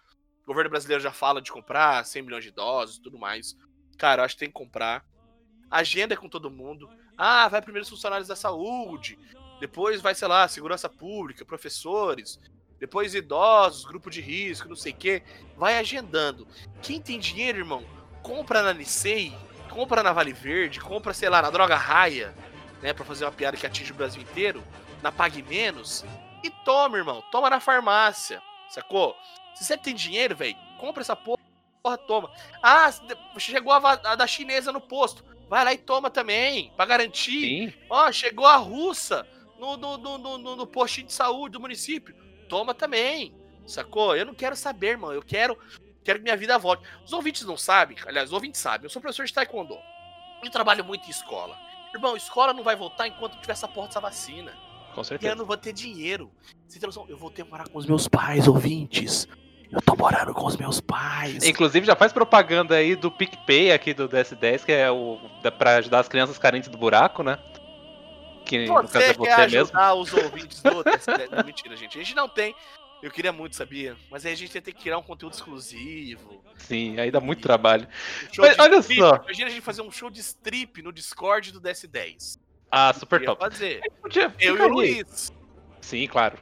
Governo 0.50 0.68
brasileiro 0.68 1.00
já 1.00 1.12
fala 1.12 1.40
de 1.40 1.52
comprar 1.52 2.04
100 2.04 2.22
milhões 2.22 2.42
de 2.42 2.50
doses 2.50 2.96
e 2.96 3.00
tudo 3.00 3.16
mais. 3.16 3.56
Cara, 3.96 4.20
eu 4.20 4.24
acho 4.24 4.34
que 4.34 4.40
tem 4.40 4.48
que 4.48 4.54
comprar. 4.54 5.06
Agenda 5.70 6.14
é 6.14 6.16
com 6.16 6.28
todo 6.28 6.50
mundo. 6.50 6.90
Ah, 7.16 7.46
vai 7.46 7.62
primeiro 7.62 7.84
os 7.84 7.88
funcionários 7.88 8.26
da 8.26 8.34
saúde. 8.34 9.16
Depois 9.60 10.00
vai, 10.00 10.12
sei 10.12 10.26
lá, 10.26 10.48
segurança 10.48 10.88
pública, 10.88 11.44
professores. 11.44 12.40
Depois 12.80 13.14
idosos, 13.14 13.84
grupo 13.84 14.10
de 14.10 14.20
risco, 14.20 14.68
não 14.68 14.74
sei 14.74 14.90
o 14.90 14.96
quê. 14.96 15.22
Vai 15.56 15.78
agendando. 15.78 16.48
Quem 16.82 17.00
tem 17.00 17.20
dinheiro, 17.20 17.58
irmão, 17.58 17.84
compra 18.20 18.60
na 18.60 18.72
Nicei, 18.74 19.32
compra 19.68 20.02
na 20.02 20.12
Vale 20.12 20.32
Verde, 20.32 20.80
compra, 20.80 21.14
sei 21.14 21.28
lá, 21.28 21.40
na 21.40 21.50
Droga 21.50 21.76
Raia, 21.76 22.34
né, 22.82 22.92
pra 22.92 23.04
fazer 23.04 23.24
uma 23.24 23.30
piada 23.30 23.56
que 23.56 23.66
atinge 23.66 23.92
o 23.92 23.94
Brasil 23.94 24.20
inteiro, 24.20 24.64
na 25.00 25.12
Pague 25.12 25.44
Menos, 25.44 26.04
e 26.42 26.50
toma, 26.64 26.98
irmão, 26.98 27.22
toma 27.30 27.48
na 27.48 27.60
farmácia, 27.60 28.42
sacou? 28.68 29.16
Se 29.54 29.64
você 29.64 29.76
tem 29.76 29.94
dinheiro, 29.94 30.34
velho, 30.36 30.56
compra 30.78 31.02
essa 31.02 31.14
porra, 31.16 31.38
porra, 31.82 31.98
toma. 31.98 32.30
Ah, 32.62 32.90
chegou 33.38 33.72
a, 33.72 33.92
a 33.92 34.14
da 34.14 34.26
chinesa 34.26 34.72
no 34.72 34.80
posto, 34.80 35.24
vai 35.48 35.64
lá 35.64 35.72
e 35.72 35.78
toma 35.78 36.10
também, 36.10 36.72
pra 36.76 36.86
garantir. 36.86 37.70
Sim. 37.72 37.74
Ó, 37.88 38.10
chegou 38.12 38.46
a 38.46 38.56
russa 38.56 39.26
no, 39.58 39.76
no, 39.76 39.98
no, 39.98 40.18
no, 40.18 40.38
no- 40.38 40.56
no 40.56 40.66
postinho 40.66 41.06
de 41.06 41.12
saúde 41.12 41.52
do 41.54 41.60
município. 41.60 42.14
Toma 42.48 42.74
também. 42.74 43.34
Sacou? 43.66 44.16
Eu 44.16 44.26
não 44.26 44.34
quero 44.34 44.56
saber, 44.56 44.88
irmão. 44.92 45.12
Eu 45.12 45.22
quero, 45.22 45.56
quero 46.02 46.18
que 46.18 46.22
minha 46.24 46.36
vida 46.36 46.58
volte. 46.58 46.82
Os 47.04 47.12
ouvintes 47.12 47.44
não 47.44 47.56
sabem, 47.56 47.96
aliás, 48.06 48.30
os 48.30 48.32
ouvintes 48.32 48.60
sabem. 48.60 48.86
Eu 48.86 48.90
sou 48.90 49.00
professor 49.02 49.24
de 49.26 49.32
taekwondo. 49.32 49.76
Eu 50.42 50.50
trabalho 50.50 50.84
muito 50.84 51.06
em 51.06 51.10
escola. 51.10 51.56
Irmão, 51.94 52.16
escola 52.16 52.52
não 52.54 52.62
vai 52.64 52.74
voltar 52.74 53.06
enquanto 53.06 53.38
tiver 53.40 53.52
essa 53.52 53.68
porra 53.68 53.88
dessa 53.88 54.00
vacina. 54.00 54.56
Com 54.94 55.00
E 55.00 55.02
eu 55.02 55.04
certeza. 55.04 55.34
não 55.34 55.44
vou 55.44 55.56
ter 55.56 55.72
dinheiro. 55.72 56.30
Você 56.66 56.78
tem 56.78 56.86
noção? 56.86 57.06
Eu 57.08 57.16
vou 57.16 57.30
ter 57.30 57.44
que 57.44 57.50
morar 57.50 57.68
com 57.68 57.78
os 57.78 57.86
meus 57.86 58.06
pais, 58.08 58.46
ouvintes. 58.48 59.26
Eu 59.70 59.80
tô 59.80 59.94
morando 59.94 60.34
com 60.34 60.46
os 60.46 60.56
meus 60.56 60.80
pais. 60.80 61.44
Inclusive, 61.44 61.86
já 61.86 61.94
faz 61.94 62.12
propaganda 62.12 62.74
aí 62.74 62.96
do 62.96 63.10
PicPay 63.10 63.70
aqui 63.72 63.94
do 63.94 64.08
DS10, 64.08 64.64
que 64.64 64.72
é 64.72 64.90
o 64.90 65.18
da- 65.42 65.52
pra 65.52 65.76
ajudar 65.76 66.00
as 66.00 66.08
crianças 66.08 66.38
carentes 66.38 66.68
do 66.68 66.76
buraco, 66.76 67.22
né? 67.22 67.38
Que 68.44 68.66
no 68.66 68.74
caso 68.74 68.88
Você 68.88 68.98
é 68.98 69.14
quer 69.14 69.48
você 69.48 69.56
mesmo. 69.56 69.78
ajudar 69.78 69.94
os 69.94 70.12
ouvintes 70.12 70.60
do 70.62 70.82
TSD? 70.82 71.28
Não, 71.30 71.44
mentira, 71.44 71.76
gente. 71.76 71.96
A 71.98 72.02
gente 72.02 72.16
não 72.16 72.28
tem. 72.28 72.54
Eu 73.02 73.10
queria 73.10 73.32
muito, 73.32 73.54
sabia? 73.56 73.96
Mas 74.10 74.26
aí 74.26 74.32
a 74.32 74.36
gente 74.36 74.54
ia 74.54 74.60
ter 74.60 74.72
que 74.72 74.82
criar 74.82 74.98
um 74.98 75.02
conteúdo 75.02 75.32
exclusivo. 75.34 76.42
Sim, 76.58 76.98
aí 76.98 77.10
dá 77.10 77.20
muito 77.20 77.40
trabalho. 77.40 77.86
Um 78.38 78.42
Mas 78.42 78.58
olha 78.58 78.76
strip. 78.80 79.00
só. 79.00 79.16
Imagina 79.22 79.46
a 79.46 79.50
gente 79.50 79.62
fazer 79.62 79.82
um 79.82 79.90
show 79.90 80.10
de 80.10 80.20
strip 80.20 80.82
no 80.82 80.92
Discord 80.92 81.52
do 81.52 81.60
DS10. 81.60 82.38
Ah, 82.70 82.92
super 82.92 83.24
top. 83.24 83.40
fazer. 83.40 83.80
Podia 84.00 84.32
Eu 84.38 84.56
e 84.56 84.60
o. 84.60 84.68
Luiz. 84.68 85.32
Sim, 85.80 86.06
claro. 86.06 86.38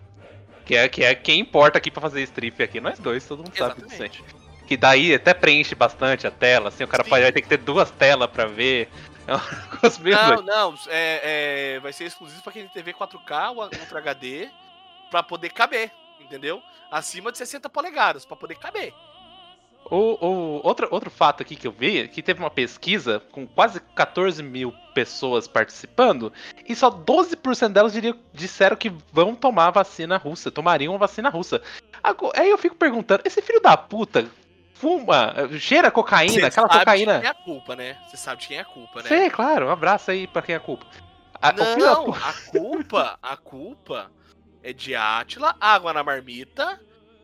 Que 0.64 0.76
é, 0.76 0.88
que 0.88 1.02
é 1.02 1.14
quem 1.14 1.40
importa 1.40 1.78
aqui 1.78 1.90
pra 1.90 2.02
fazer 2.02 2.22
strip 2.22 2.62
aqui. 2.62 2.80
Nós 2.80 2.98
dois, 2.98 3.26
todo 3.26 3.38
mundo 3.38 3.56
sabe 3.56 3.82
disso. 3.82 4.22
Que 4.66 4.76
daí 4.76 5.14
até 5.14 5.32
preenche 5.32 5.74
bastante 5.74 6.26
a 6.26 6.30
tela, 6.30 6.68
assim, 6.68 6.84
o 6.84 6.88
cara 6.88 7.02
Sim. 7.02 7.08
vai 7.08 7.32
ter 7.32 7.40
que 7.40 7.48
ter 7.48 7.56
duas 7.56 7.90
telas 7.90 8.30
pra 8.30 8.44
ver. 8.44 8.90
É 9.26 9.32
Não, 10.36 10.42
não. 10.42 10.74
É, 10.88 11.74
é, 11.76 11.80
vai 11.80 11.92
ser 11.92 12.04
exclusivo 12.04 12.42
pra 12.42 12.52
quem 12.52 12.62
tem 12.62 12.70
TV 12.70 12.92
4K 12.92 13.56
ou 13.56 13.62
Ultra 13.64 13.98
HD. 13.98 14.50
Pra 15.10 15.22
poder 15.22 15.50
caber. 15.52 15.90
Entendeu? 16.20 16.62
Acima 16.90 17.32
de 17.32 17.38
60 17.38 17.68
polegadas. 17.70 18.24
Pra 18.24 18.36
poder 18.36 18.56
caber. 18.56 18.92
O, 19.90 20.26
o- 20.26 20.60
outro, 20.66 20.86
outro 20.90 21.10
fato 21.10 21.42
aqui 21.42 21.56
que 21.56 21.66
eu 21.66 21.72
vi, 21.72 22.06
que 22.08 22.22
teve 22.22 22.40
uma 22.40 22.50
pesquisa 22.50 23.20
com 23.32 23.46
quase 23.46 23.80
14 23.80 24.42
mil 24.42 24.72
pessoas 24.94 25.48
participando, 25.48 26.32
e 26.68 26.74
só 26.74 26.90
12% 26.90 27.72
delas 27.72 27.92
diriam, 27.92 28.14
disseram 28.32 28.76
que 28.76 28.92
vão 29.12 29.34
tomar 29.34 29.68
a 29.68 29.70
vacina 29.70 30.16
russa, 30.16 30.50
tomariam 30.50 30.94
a 30.94 30.98
vacina 30.98 31.30
russa. 31.30 31.62
Ago- 32.02 32.32
aí 32.36 32.50
eu 32.50 32.58
fico 32.58 32.76
perguntando, 32.76 33.22
esse 33.24 33.40
filho 33.40 33.60
da 33.60 33.76
puta 33.76 34.28
fuma, 34.74 35.34
cheira 35.58 35.90
cocaína, 35.90 36.32
Cê 36.34 36.44
aquela 36.46 36.68
sabe 36.68 36.78
cocaína. 36.80 37.14
De 37.14 37.20
quem 37.20 37.28
é 37.28 37.30
a 37.30 37.34
culpa, 37.34 37.76
né? 37.76 37.96
Você 38.08 38.16
sabe 38.16 38.42
de 38.42 38.48
quem 38.48 38.58
é 38.58 38.60
a 38.60 38.64
culpa, 38.64 39.02
né? 39.02 39.08
Sei, 39.08 39.30
claro, 39.30 39.66
um 39.66 39.70
abraço 39.70 40.10
aí 40.10 40.26
pra 40.26 40.42
quem 40.42 40.54
é 40.54 40.58
a 40.58 40.60
culpa. 40.60 40.86
A- 41.40 41.52
Não, 41.52 42.04
pu- 42.04 42.14
a 42.14 42.32
culpa, 42.50 43.18
a 43.22 43.36
culpa 43.36 44.10
é 44.62 44.72
de 44.72 44.94
Átila, 44.94 45.56
água 45.60 45.92
na 45.92 46.02
marmita, 46.04 46.80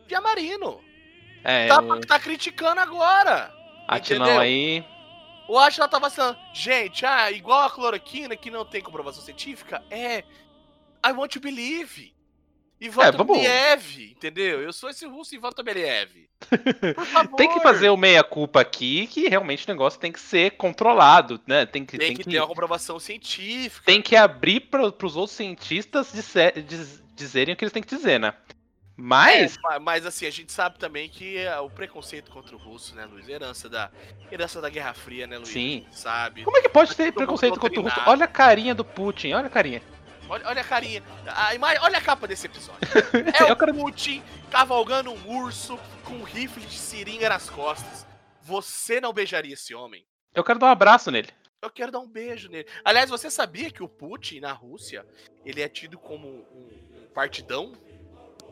de 0.07 0.15
Amarino. 0.15 0.79
É, 1.45 1.67
Tá, 1.67 1.79
o 1.79 2.01
tá 2.01 2.19
criticando 2.19 2.81
agora. 2.81 3.53
Atilão 3.87 4.25
entendeu? 4.25 4.41
aí. 4.41 4.83
O 5.47 5.57
Átila 5.59 5.87
tá 5.87 5.99
vacinando. 5.99 6.37
Gente, 6.53 7.05
ah, 7.05 7.31
igual 7.31 7.61
a 7.67 7.69
cloroquina, 7.69 8.35
que 8.35 8.49
não 8.49 8.65
tem 8.65 8.81
comprovação 8.81 9.21
científica, 9.23 9.83
é. 9.91 10.23
I 11.05 11.11
want 11.11 11.31
to 11.33 11.39
believe. 11.39 12.13
Ivan 12.81 13.03
É, 13.03 13.11
Believ, 13.11 14.11
entendeu? 14.11 14.61
Eu 14.61 14.73
sou 14.73 14.89
esse 14.89 15.05
russo 15.05 15.33
Ivan 15.35 15.51
Believ. 15.63 16.27
Por 16.95 17.05
favor. 17.05 17.35
Tem 17.37 17.47
que 17.47 17.59
fazer 17.61 17.89
o 17.89 17.95
meia-culpa 17.95 18.59
aqui, 18.59 19.07
que 19.07 19.29
realmente 19.29 19.65
o 19.65 19.71
negócio 19.71 19.99
tem 19.99 20.11
que 20.11 20.19
ser 20.19 20.51
controlado, 20.57 21.39
né? 21.47 21.65
Tem 21.65 21.85
que, 21.85 21.97
Tem 21.97 22.13
que 22.15 22.23
ter 22.23 22.39
uma 22.39 22.47
comprovação 22.47 22.99
científica. 22.99 23.85
tem 23.85 24.01
que 24.01 24.15
abrir 24.15 24.59
para 24.61 24.81
os 24.83 25.15
outros 25.15 25.37
cientistas 25.37 26.11
dizer- 26.11 26.61
diz- 26.63 27.01
dizerem 27.15 27.53
o 27.53 27.57
que 27.57 27.63
eles 27.63 27.71
têm 27.71 27.81
que 27.83 27.95
dizer, 27.95 28.19
né? 28.19 28.33
Mas, 28.97 29.57
É, 29.57 29.59
ma- 29.61 29.79
mas 29.79 30.05
assim, 30.05 30.25
a 30.25 30.31
gente 30.31 30.51
sabe 30.53 30.79
também 30.79 31.09
que 31.09 31.37
é, 31.37 31.57
o 31.59 31.69
preconceito 31.69 32.31
contra 32.31 32.55
o 32.55 32.59
russo, 32.59 32.95
né, 32.95 33.05
Luiz? 33.05 33.27
Herança 33.27 33.67
da, 33.67 33.91
herança 34.31 34.61
da 34.61 34.69
Guerra 34.69 34.93
Fria, 34.93 35.27
né, 35.27 35.37
Luiz? 35.37 35.49
Sim. 35.49 35.85
Sabe. 35.91 36.43
como 36.43 36.57
é 36.57 36.61
que 36.61 36.69
pode 36.69 36.95
ter 36.95 37.11
preconceito 37.11 37.59
contra 37.59 37.79
o 37.79 37.83
russo? 37.83 37.99
Olha 38.05 38.23
a 38.25 38.27
carinha 38.27 38.73
do 38.73 38.85
Putin, 38.85 39.33
olha 39.33 39.47
a 39.47 39.49
carinha. 39.49 39.81
Olha, 40.29 40.47
olha 40.47 40.61
a 40.61 40.63
carinha. 40.63 41.03
A 41.27 41.53
imagem, 41.53 41.79
olha 41.83 41.97
a 41.97 42.01
capa 42.01 42.25
desse 42.27 42.47
episódio. 42.47 42.79
É 43.47 43.51
o 43.51 43.55
quero- 43.55 43.73
Putin 43.75 44.23
cavalgando 44.49 45.11
um 45.11 45.37
urso 45.43 45.77
com 46.03 46.13
um 46.13 46.23
rifle 46.23 46.65
de 46.65 46.77
seringa 46.77 47.27
nas 47.29 47.49
costas. 47.49 48.07
Você 48.41 49.01
não 49.01 49.11
beijaria 49.13 49.53
esse 49.53 49.75
homem? 49.75 50.05
Eu 50.33 50.43
quero 50.43 50.57
dar 50.57 50.67
um 50.67 50.69
abraço 50.69 51.11
nele. 51.11 51.29
Eu 51.61 51.69
quero 51.69 51.91
dar 51.91 51.99
um 51.99 52.07
beijo 52.07 52.49
nele. 52.49 52.67
Aliás, 52.83 53.09
você 53.09 53.29
sabia 53.29 53.69
que 53.71 53.83
o 53.83 53.89
Putin, 53.89 54.39
na 54.39 54.51
Rússia, 54.53 55.05
ele 55.43 55.61
é 55.61 55.67
tido 55.69 55.97
como 55.97 56.27
um 56.27 57.07
partidão? 57.13 57.73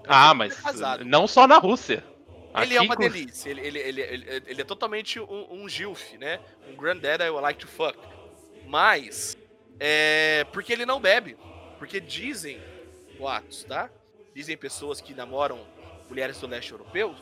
Ah, 0.08 0.34
mas 0.34 0.60
casado. 0.60 1.06
não 1.06 1.28
só 1.28 1.48
na 1.48 1.58
Rússia. 1.58 2.04
Ele 2.62 2.76
é 2.76 2.82
uma 2.82 2.96
delícia, 2.96 3.50
ele, 3.50 3.62
ele, 3.62 3.80
ele, 3.80 4.02
ele, 4.02 4.44
ele 4.46 4.62
é 4.62 4.64
totalmente 4.64 5.20
um, 5.20 5.64
um 5.64 5.68
gilf, 5.68 6.14
né? 6.20 6.40
Um 6.70 6.76
granddad 6.76 7.24
I 7.24 7.30
like 7.30 7.60
to 7.60 7.68
fuck. 7.68 7.98
Mas, 8.68 9.36
é. 9.80 10.46
Porque 10.52 10.72
ele 10.72 10.86
não 10.86 11.00
bebe. 11.00 11.36
Porque 11.80 12.00
dizem 12.00 12.62
boatos, 13.18 13.64
tá? 13.64 13.90
Dizem 14.36 14.56
pessoas 14.56 15.02
que 15.02 15.16
namoram 15.16 15.66
mulheres 16.08 16.40
do 16.40 16.46
leste 16.46 16.72
europeu 16.72 17.16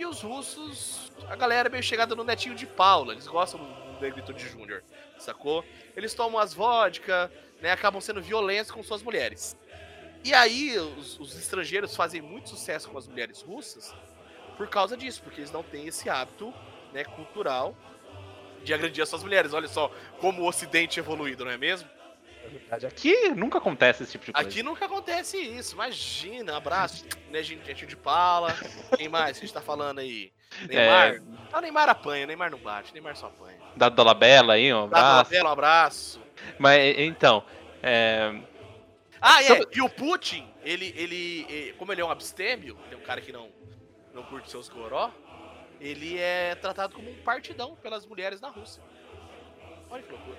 que 0.00 0.06
os 0.06 0.22
russos, 0.22 1.12
a 1.28 1.36
galera 1.36 1.68
é 1.68 1.70
meio 1.70 1.82
chegada 1.82 2.14
no 2.14 2.24
netinho 2.24 2.54
de 2.54 2.66
Paula, 2.66 3.12
eles 3.12 3.26
gostam 3.26 3.60
do 3.60 4.00
Negrito 4.00 4.32
de 4.32 4.48
Júnior, 4.48 4.82
sacou? 5.18 5.62
Eles 5.94 6.14
tomam 6.14 6.40
as 6.40 6.54
vodka, 6.54 7.30
né? 7.60 7.70
Acabam 7.70 8.00
sendo 8.00 8.22
violentos 8.22 8.70
com 8.70 8.82
suas 8.82 9.02
mulheres. 9.02 9.54
E 10.24 10.34
aí, 10.34 10.78
os, 10.78 11.18
os 11.18 11.36
estrangeiros 11.38 11.96
fazem 11.96 12.20
muito 12.20 12.50
sucesso 12.50 12.88
com 12.90 12.98
as 12.98 13.06
mulheres 13.08 13.42
russas 13.42 13.94
por 14.56 14.68
causa 14.68 14.96
disso, 14.96 15.22
porque 15.22 15.40
eles 15.40 15.50
não 15.50 15.62
têm 15.62 15.86
esse 15.86 16.08
hábito 16.10 16.52
né, 16.92 17.04
cultural 17.04 17.74
de 18.62 18.74
agredir 18.74 19.02
as 19.02 19.08
suas 19.08 19.22
mulheres. 19.22 19.54
Olha 19.54 19.68
só 19.68 19.90
como 20.18 20.42
o 20.42 20.46
Ocidente 20.46 21.00
é 21.00 21.02
evoluído, 21.02 21.44
não 21.44 21.52
é 21.52 21.56
mesmo? 21.56 21.88
Aqui 22.86 23.30
nunca 23.30 23.58
acontece 23.58 24.02
esse 24.02 24.12
tipo 24.12 24.26
de 24.26 24.32
coisa. 24.32 24.48
Aqui 24.48 24.62
nunca 24.62 24.84
acontece 24.86 25.36
isso. 25.38 25.74
Imagina, 25.74 26.56
abraço, 26.56 27.04
né, 27.30 27.42
gente, 27.42 27.86
de 27.86 27.96
pala. 27.96 28.54
Quem 28.96 29.08
mais 29.08 29.38
que 29.38 29.44
a 29.44 29.46
gente 29.46 29.54
tá 29.54 29.60
falando 29.60 29.98
aí? 30.00 30.32
Neymar? 30.68 31.14
É, 31.14 31.20
Ah, 31.52 31.58
o 31.58 31.60
Neymar 31.60 31.88
apanha, 31.88 32.24
o 32.24 32.26
Neymar 32.26 32.50
não 32.50 32.58
bate, 32.58 32.90
o 32.90 32.94
Neymar 32.94 33.16
só 33.16 33.26
apanha. 33.26 33.58
da 33.76 33.88
Dolabella 33.88 34.54
aí, 34.54 34.72
um 34.72 34.84
abraço. 34.84 35.34
um 35.44 35.48
abraço. 35.48 36.20
Mas 36.58 36.98
então, 36.98 37.44
é, 37.82 38.34
Ah, 39.20 39.42
é, 39.42 39.60
e 39.74 39.82
o 39.82 39.88
Putin, 39.88 40.48
ele, 40.64 40.94
ele, 40.96 41.46
eh, 41.50 41.72
como 41.78 41.92
ele 41.92 42.00
é 42.00 42.04
um 42.04 42.10
abstêmio, 42.10 42.76
ele 42.86 42.94
é 42.94 42.96
um 42.98 43.02
cara 43.02 43.20
que 43.20 43.30
não, 43.32 43.48
não 44.14 44.22
curte 44.24 44.50
seus 44.50 44.68
goró, 44.68 45.10
ele 45.80 46.16
é 46.18 46.54
tratado 46.54 46.94
como 46.94 47.10
um 47.10 47.16
partidão 47.24 47.76
pelas 47.76 48.06
mulheres 48.06 48.40
na 48.40 48.48
Rússia. 48.48 48.82
Olha 49.90 50.02
que 50.02 50.10
loucura. 50.12 50.38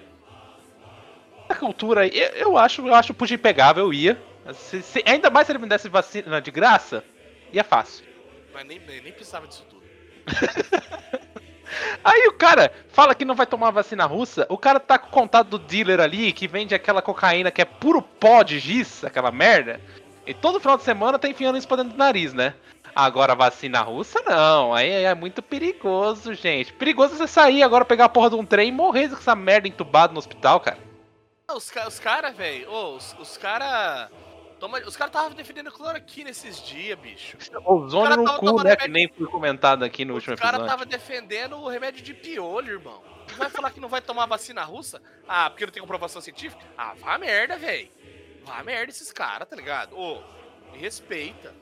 a 1.50 1.56
cultura 1.56 2.02
aí, 2.02 2.12
eu, 2.36 2.58
acho, 2.58 2.88
eu 2.88 2.96
acho 2.96 3.12
o 3.12 3.16
Putin 3.16 3.38
pegável, 3.38 3.86
eu 3.86 3.94
ia. 3.94 4.22
Se- 4.54 4.82
se- 4.82 5.04
ainda 5.06 5.30
mais 5.30 5.46
se 5.46 5.52
ele 5.52 5.60
me 5.60 5.68
desse 5.68 5.88
vacina 5.88 6.42
de 6.42 6.50
graça, 6.50 7.04
ia 7.54 7.64
fácil. 7.64 8.06
Mas 8.54 8.66
nem, 8.66 8.80
nem 8.80 9.02
nem 9.02 9.12
precisava 9.14 9.48
disso 9.48 9.64
tudo. 9.70 9.82
Aí 12.04 12.28
o 12.28 12.34
cara 12.34 12.72
fala 12.90 13.16
que 13.16 13.26
não 13.26 13.36
vai 13.36 13.46
tomar 13.46 13.72
vacina 13.72 14.06
russa, 14.06 14.46
o 14.50 14.58
cara 14.58 14.80
tá 14.80 14.98
com 14.98 15.08
o 15.08 15.12
contato 15.12 15.48
do 15.48 15.60
dealer 15.60 16.00
ali 16.00 16.32
que 16.32 16.48
vende 16.48 16.76
aquela 16.76 17.02
cocaína 17.02 17.52
que 17.52 17.62
é 17.62 17.66
puro 17.66 18.02
pó 18.02 18.44
de 18.44 18.60
giz, 18.60 19.04
aquela 19.04 19.32
merda. 19.32 19.80
E 20.26 20.34
todo 20.34 20.60
final 20.60 20.78
de 20.78 20.84
semana 20.84 21.18
tá 21.18 21.28
enfiando 21.28 21.58
isso 21.58 21.68
pra 21.68 21.78
dentro 21.78 21.94
do 21.94 21.98
nariz, 21.98 22.34
né? 22.34 22.54
Agora 22.94 23.36
vacina 23.36 23.82
russa 23.82 24.22
não, 24.26 24.74
aí 24.74 24.90
é 24.90 25.16
muito 25.16 25.42
perigoso, 25.42 26.34
gente. 26.34 26.74
Perigoso 26.74 27.16
você 27.16 27.28
sair 27.28 27.64
agora, 27.64 27.86
pegar 27.86 28.06
a 28.06 28.10
porra 28.10 28.30
de 28.30 28.36
um 28.36 28.46
trem 28.46 28.70
e 28.70 28.72
morrer 28.72 29.10
com 29.10 29.16
essa 29.16 29.36
merda 29.36 29.68
entubado 29.68 30.14
no 30.14 30.20
hospital, 30.20 30.60
cara. 30.60 30.78
Os, 31.56 31.72
os 31.88 32.00
caras, 32.00 32.36
velho, 32.36 32.72
os, 32.72 33.16
os 33.20 33.38
caras. 33.38 34.10
Os 34.86 34.96
caras 34.96 35.14
estavam 35.14 35.32
defendendo 35.32 35.72
cloroquina 35.72 36.30
esses 36.30 36.62
dias, 36.62 36.98
bicho. 37.00 37.36
Ozônio 37.66 38.18
no 38.18 38.38
cu, 38.38 38.64
né? 38.64 38.76
Que 38.76 38.88
nem 38.88 39.08
foi 39.08 39.26
comentado 39.26 39.84
aqui 39.84 40.06
no 40.06 40.14
Os 40.14 40.18
último 40.18 40.38
caras 40.38 40.60
episódio. 40.60 40.66
estavam 40.66 40.86
defendendo 40.86 41.58
o 41.58 41.68
remédio 41.68 42.04
de 42.04 42.14
piolho, 42.14 42.74
irmão. 42.74 43.02
E 43.30 43.34
vai 43.34 43.50
falar 43.50 43.72
que 43.72 43.80
não 43.80 43.90
vai 43.90 44.02
tomar 44.02 44.28
vacina 44.28 44.64
russa? 44.64 45.02
Ah, 45.28 45.50
porque 45.50 45.66
não 45.66 45.74
tem 45.74 45.82
comprovação 45.82 46.22
científica? 46.22 46.64
Ah, 46.78 46.94
vá 47.00 47.18
merda, 47.18 47.58
velho. 47.58 47.90
Vá 48.44 48.62
merda 48.64 48.92
esses 48.92 49.12
caras, 49.12 49.48
tá 49.48 49.56
ligado? 49.56 49.98
Ô, 49.98 50.22
me 50.72 50.78
respeita. 50.78 51.54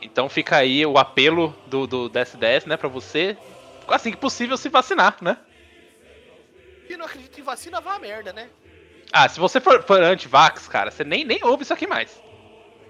Então 0.00 0.28
fica 0.28 0.56
aí 0.56 0.84
o 0.86 0.98
apelo 0.98 1.56
do, 1.66 1.86
do 1.86 2.08
DSDS, 2.08 2.66
né, 2.66 2.76
pra 2.76 2.88
você, 2.88 3.36
assim 3.88 4.10
que 4.10 4.16
possível, 4.16 4.56
se 4.56 4.68
vacinar, 4.68 5.16
né? 5.22 5.38
E 6.88 6.96
não 6.96 7.06
acredita 7.06 7.40
em 7.40 7.42
vacina, 7.42 7.80
vá 7.80 7.98
merda, 7.98 8.32
né? 8.32 8.48
Ah, 9.12 9.28
se 9.28 9.38
você 9.40 9.60
for, 9.60 9.82
for 9.84 10.02
anti-vax, 10.02 10.68
cara, 10.68 10.90
você 10.90 11.04
nem, 11.04 11.24
nem 11.24 11.38
ouve 11.44 11.62
isso 11.62 11.72
aqui 11.72 11.86
mais. 11.86 12.20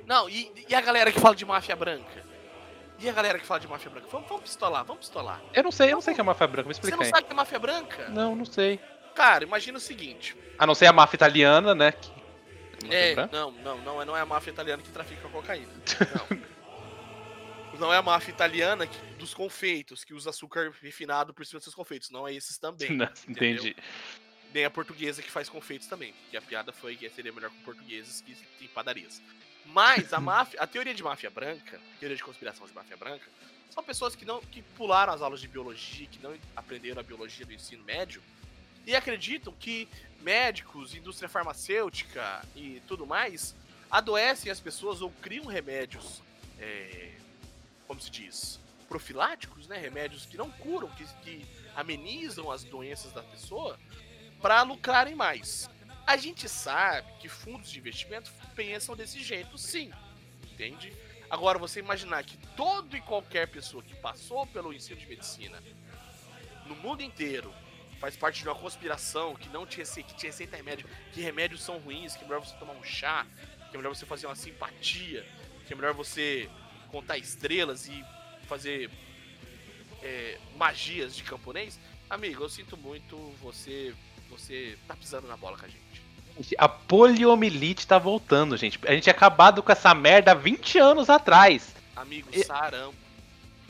Não, 0.06 0.28
e, 0.28 0.52
e 0.68 0.74
a 0.74 0.80
galera 0.80 1.10
que 1.12 1.20
fala 1.20 1.34
de 1.34 1.44
máfia 1.44 1.76
branca? 1.76 2.24
E 2.98 3.08
a 3.08 3.12
galera 3.12 3.38
que 3.38 3.44
fala 3.46 3.60
de 3.60 3.68
máfia 3.68 3.90
branca? 3.90 4.06
Vamos, 4.10 4.28
vamos 4.28 4.42
pistolar, 4.44 4.84
vamos 4.84 5.00
pistolar. 5.00 5.42
Eu 5.52 5.62
não 5.62 5.70
sei, 5.70 5.88
eu 5.88 5.94
não 5.96 6.00
sei 6.00 6.12
o 6.12 6.14
que 6.14 6.20
é 6.20 6.24
máfia 6.24 6.46
branca, 6.46 6.68
me 6.68 6.74
Você 6.74 6.78
explica 6.78 6.96
não 6.96 7.04
aí. 7.04 7.10
sabe 7.10 7.22
o 7.22 7.26
que 7.26 7.32
é 7.32 7.36
máfia 7.36 7.58
branca? 7.58 8.08
Não, 8.08 8.34
não 8.34 8.44
sei. 8.44 8.80
Cara, 9.14 9.44
imagina 9.44 9.76
o 9.78 9.80
seguinte. 9.80 10.36
A 10.58 10.66
não 10.66 10.74
ser 10.74 10.86
a 10.86 10.92
máfia 10.92 11.16
italiana, 11.16 11.74
né? 11.74 11.92
que- 11.92 12.10
É, 12.90 13.14
branca? 13.14 13.36
não, 13.36 13.50
não, 13.50 13.78
não 13.82 14.02
é, 14.02 14.04
não 14.04 14.16
é 14.16 14.20
a 14.20 14.26
máfia 14.26 14.50
italiana 14.50 14.82
que 14.82 14.90
trafica 14.90 15.28
cocaína. 15.28 15.72
Não. 17.72 17.88
não 17.88 17.92
é 17.92 17.98
a 17.98 18.02
máfia 18.02 18.30
italiana 18.30 18.86
que- 18.86 18.98
dos 19.18 19.34
confeitos, 19.34 20.02
que 20.02 20.14
usa 20.14 20.30
açúcar 20.30 20.72
refinado 20.82 21.34
por 21.34 21.44
cima 21.44 21.58
dos 21.58 21.64
seus 21.64 21.74
confeitos. 21.74 22.10
Não 22.10 22.26
é 22.26 22.32
esses 22.32 22.56
também. 22.56 22.90
Não, 22.92 23.04
entendeu? 23.28 23.54
entendi. 23.56 23.76
Nem 24.52 24.64
a 24.64 24.70
portuguesa 24.70 25.22
que 25.22 25.30
faz 25.30 25.48
confeitos 25.48 25.86
também. 25.86 26.14
Que 26.30 26.36
a 26.36 26.42
piada 26.42 26.72
foi 26.72 26.96
que 26.96 27.08
seria 27.10 27.32
melhor 27.32 27.50
com 27.50 27.60
portugueses 27.62 28.20
que 28.20 28.34
tem 28.58 28.68
padarias. 28.68 29.20
Mas 29.66 30.12
a 30.12 30.20
máfia, 30.20 30.60
a 30.60 30.66
teoria 30.66 30.94
de 30.94 31.02
máfia 31.02 31.30
branca, 31.30 31.80
teoria 31.98 32.16
de 32.16 32.22
conspiração 32.22 32.66
de 32.66 32.74
máfia 32.74 32.96
branca, 32.96 33.26
são 33.70 33.82
pessoas 33.82 34.16
que 34.16 34.24
não 34.24 34.40
que 34.40 34.62
pularam 34.62 35.12
as 35.12 35.20
aulas 35.20 35.40
de 35.40 35.48
biologia, 35.48 36.06
que 36.06 36.22
não 36.22 36.34
aprenderam 36.54 37.00
a 37.00 37.02
biologia 37.02 37.44
do 37.44 37.52
ensino 37.52 37.84
médio 37.84 38.22
e 38.86 38.94
acreditam 38.94 39.52
que 39.52 39.88
médicos, 40.22 40.94
indústria 40.94 41.28
farmacêutica 41.28 42.42
e 42.54 42.80
tudo 42.86 43.06
mais 43.06 43.54
adoecem 43.90 44.50
as 44.50 44.60
pessoas 44.60 45.00
ou 45.00 45.10
criam 45.22 45.44
remédios, 45.44 46.22
é, 46.58 47.12
como 47.86 48.00
se 48.00 48.10
diz, 48.10 48.58
profiláticos, 48.88 49.68
né? 49.68 49.78
Remédios 49.78 50.26
que 50.26 50.36
não 50.36 50.50
curam, 50.50 50.88
que, 50.90 51.04
que 51.22 51.46
amenizam 51.74 52.50
as 52.50 52.64
doenças 52.64 53.12
da 53.12 53.22
pessoa 53.22 53.78
para 54.40 54.62
lucrarem 54.62 55.14
mais. 55.14 55.68
A 56.06 56.16
gente 56.16 56.48
sabe 56.48 57.12
que 57.18 57.28
fundos 57.28 57.70
de 57.70 57.78
investimento 57.78 58.30
pensam 58.54 58.94
desse 58.94 59.22
jeito, 59.22 59.58
sim. 59.58 59.92
Entende? 60.52 60.92
Agora, 61.28 61.58
você 61.58 61.80
imaginar 61.80 62.22
que 62.24 62.36
todo 62.56 62.96
e 62.96 63.00
qualquer 63.00 63.48
pessoa 63.48 63.82
que 63.82 63.94
passou 63.96 64.46
pelo 64.46 64.72
ensino 64.72 64.98
de 64.98 65.06
medicina 65.06 65.60
no 66.66 66.76
mundo 66.76 67.02
inteiro 67.02 67.52
faz 67.98 68.16
parte 68.16 68.42
de 68.42 68.48
uma 68.48 68.54
conspiração 68.54 69.34
que 69.34 69.48
não 69.48 69.66
te 69.66 69.78
receita, 69.78 70.12
que 70.12 70.18
te 70.18 70.26
receita 70.26 70.56
remédio, 70.56 70.88
que 71.12 71.20
remédios 71.20 71.62
são 71.62 71.78
ruins, 71.78 72.14
que 72.14 72.22
é 72.22 72.26
melhor 72.26 72.44
você 72.44 72.54
tomar 72.56 72.74
um 72.74 72.84
chá, 72.84 73.26
que 73.70 73.76
é 73.76 73.78
melhor 73.78 73.94
você 73.94 74.06
fazer 74.06 74.26
uma 74.26 74.36
simpatia, 74.36 75.26
que 75.66 75.72
é 75.72 75.76
melhor 75.76 75.94
você 75.94 76.48
contar 76.88 77.18
estrelas 77.18 77.88
e 77.88 78.04
fazer 78.46 78.90
é, 80.02 80.38
magias 80.56 81.16
de 81.16 81.24
camponês. 81.24 81.80
Amigo, 82.08 82.44
eu 82.44 82.48
sinto 82.48 82.76
muito, 82.76 83.16
você 83.40 83.94
você 84.30 84.76
tá 84.86 84.94
pisando 84.94 85.26
na 85.28 85.36
bola 85.36 85.56
com 85.58 85.64
a 85.64 85.68
gente. 85.68 86.54
A 86.58 86.68
poliomielite 86.68 87.86
tá 87.86 87.98
voltando, 87.98 88.56
gente. 88.56 88.78
A 88.86 88.92
gente 88.92 89.04
tinha 89.04 89.14
acabado 89.14 89.62
com 89.62 89.72
essa 89.72 89.94
merda 89.94 90.32
há 90.32 90.34
20 90.34 90.78
anos 90.78 91.08
atrás. 91.08 91.74
Amigo, 91.94 92.28
E- 92.32 92.44
sarampo. 92.44 92.94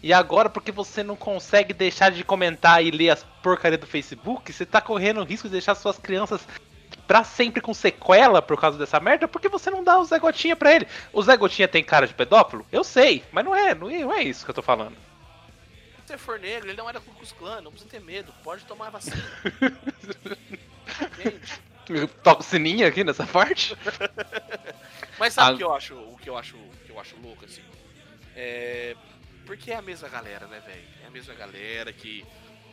E 0.03 0.13
agora, 0.13 0.49
porque 0.51 0.71
você 0.73 1.03
não 1.03 1.17
consegue 1.17 1.73
deixar 1.73 2.11
de 2.11 2.23
comentar 2.25 2.85
e 2.85 2.91
ler 2.91 3.11
as 3.11 3.25
porcaria 3.43 3.79
do 3.79 3.87
Facebook, 3.87 4.53
você 4.53 4.67
tá 4.67 4.81
correndo 4.81 5.21
o 5.21 5.25
risco 5.25 5.49
de 5.49 5.53
deixar 5.53 5.75
suas 5.75 5.99
crianças 5.99 6.47
pra 7.07 7.23
sempre 7.25 7.61
com 7.61 7.73
sequela 7.73 8.43
por 8.43 8.61
causa 8.61 8.77
dessa 8.77 8.99
merda, 9.01 9.27
porque 9.29 9.49
você 9.49 9.71
não 9.71 9.83
dá 9.83 9.99
o 9.99 10.05
Zé 10.05 10.19
Gotinha 10.19 10.55
pra 10.57 10.75
ele. 10.75 10.87
O 11.13 11.23
Zé 11.23 11.37
Gotinha 11.37 11.67
tem 11.69 11.83
cara 11.83 12.07
de 12.07 12.15
pedófilo? 12.15 12.67
Eu 12.71 12.83
sei, 12.85 13.25
mas 13.33 13.45
não 13.45 13.55
é, 13.55 13.75
não 13.75 13.89
é, 13.89 13.99
não 14.01 14.13
é 14.13 14.23
isso 14.23 14.45
que 14.45 14.51
eu 14.51 14.55
tô 14.55 14.63
falando. 14.63 14.97
Você 16.07 16.17
for 16.17 16.39
negro, 16.39 16.69
ele 16.71 16.77
não 16.77 16.89
era 16.89 17.01
Ku 17.01 17.13
Klan, 17.37 17.61
não 17.61 17.73
precisa 17.73 17.91
ter 17.91 18.01
medo, 18.01 18.33
pode 18.45 18.65
tomar 18.65 18.87
a 18.87 18.91
vacina. 18.91 19.17
Toca 22.23 22.41
o 22.41 22.45
sininho 22.45 22.87
aqui 22.87 23.05
nessa 23.05 23.27
parte. 23.27 23.77
Mas 25.19 25.35
sabe 25.35 25.51
Ah. 25.51 25.55
o 25.55 25.57
que 25.59 25.65
eu 25.65 25.75
acho, 25.75 25.95
o 25.95 26.17
que 26.19 26.29
eu 26.31 26.37
acho, 26.39 26.57
o 26.57 26.71
que 26.85 26.91
eu 26.91 27.01
acho 27.01 27.17
louco 27.17 27.45
assim? 27.45 27.63
É 28.35 28.97
porque 29.45 29.71
é 29.71 29.77
a 29.77 29.83
mesma 29.83 30.09
galera, 30.09 30.47
né, 30.49 30.59
velho? 30.61 30.83
É 31.03 31.07
a 31.07 31.11
mesma 31.11 31.35
galera 31.35 31.93
que 31.93 32.25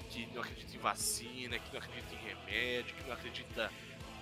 que 0.10 0.28
não 0.28 0.42
acredita 0.42 0.76
em 0.76 0.80
vacina, 0.80 1.58
que 1.58 1.72
não 1.74 1.80
acredita 1.80 2.14
em 2.14 2.18
remédio, 2.20 2.96
que 2.96 3.04
não 3.04 3.14
acredita 3.14 3.72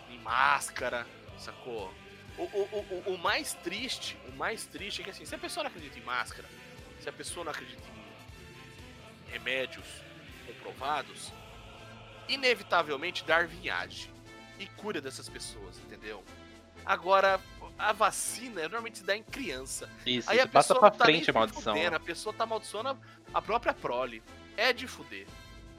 em 0.10 0.18
máscara, 0.20 1.06
sacou? 1.38 1.94
O, 2.38 2.44
o, 2.44 2.62
o, 2.72 3.04
o- 3.10 3.16
o 3.16 3.18
mais 3.18 3.54
triste, 3.56 4.16
o 4.30 4.32
mais 4.38 4.66
triste 4.66 5.02
é 5.02 5.04
que 5.04 5.10
assim, 5.10 5.26
se 5.26 5.36
a 5.36 5.38
pessoa 5.38 5.66
não 5.66 5.70
acredita 5.70 6.00
em 6.00 6.04
máscara, 6.04 6.48
se 7.02 7.10
a 7.10 7.12
pessoa 7.12 7.44
não 7.44 7.52
acredita 7.52 7.82
em 7.90 8.01
remédios 9.32 9.86
comprovados, 10.48 11.32
inevitavelmente 12.28 13.24
Darwin 13.24 13.70
age 13.70 14.10
e 14.60 14.66
cura 14.68 15.02
dessas 15.02 15.28
pessoas, 15.30 15.78
entendeu? 15.86 16.24
Agora, 16.86 17.40
a 17.78 17.94
vacina 17.94 18.62
normalmente 18.64 19.00
se 19.00 19.04
dá 19.04 19.16
em 19.16 19.24
criança. 19.24 19.90
Isso, 20.06 20.30
Aí 20.30 20.40
a 20.40 20.48
passa 20.48 20.76
pra 20.76 20.90
tá 20.92 21.06
frente 21.06 21.30
a 21.30 21.34
maldição. 21.34 21.74
fudendo, 21.74 21.96
a 21.96 22.00
pessoa 22.00 22.34
tá 22.34 22.44
amaldiçoando 22.44 22.98
a 23.34 23.42
própria 23.42 23.74
prole. 23.74 24.22
É 24.58 24.74
de 24.74 24.88
fuder. 24.88 25.26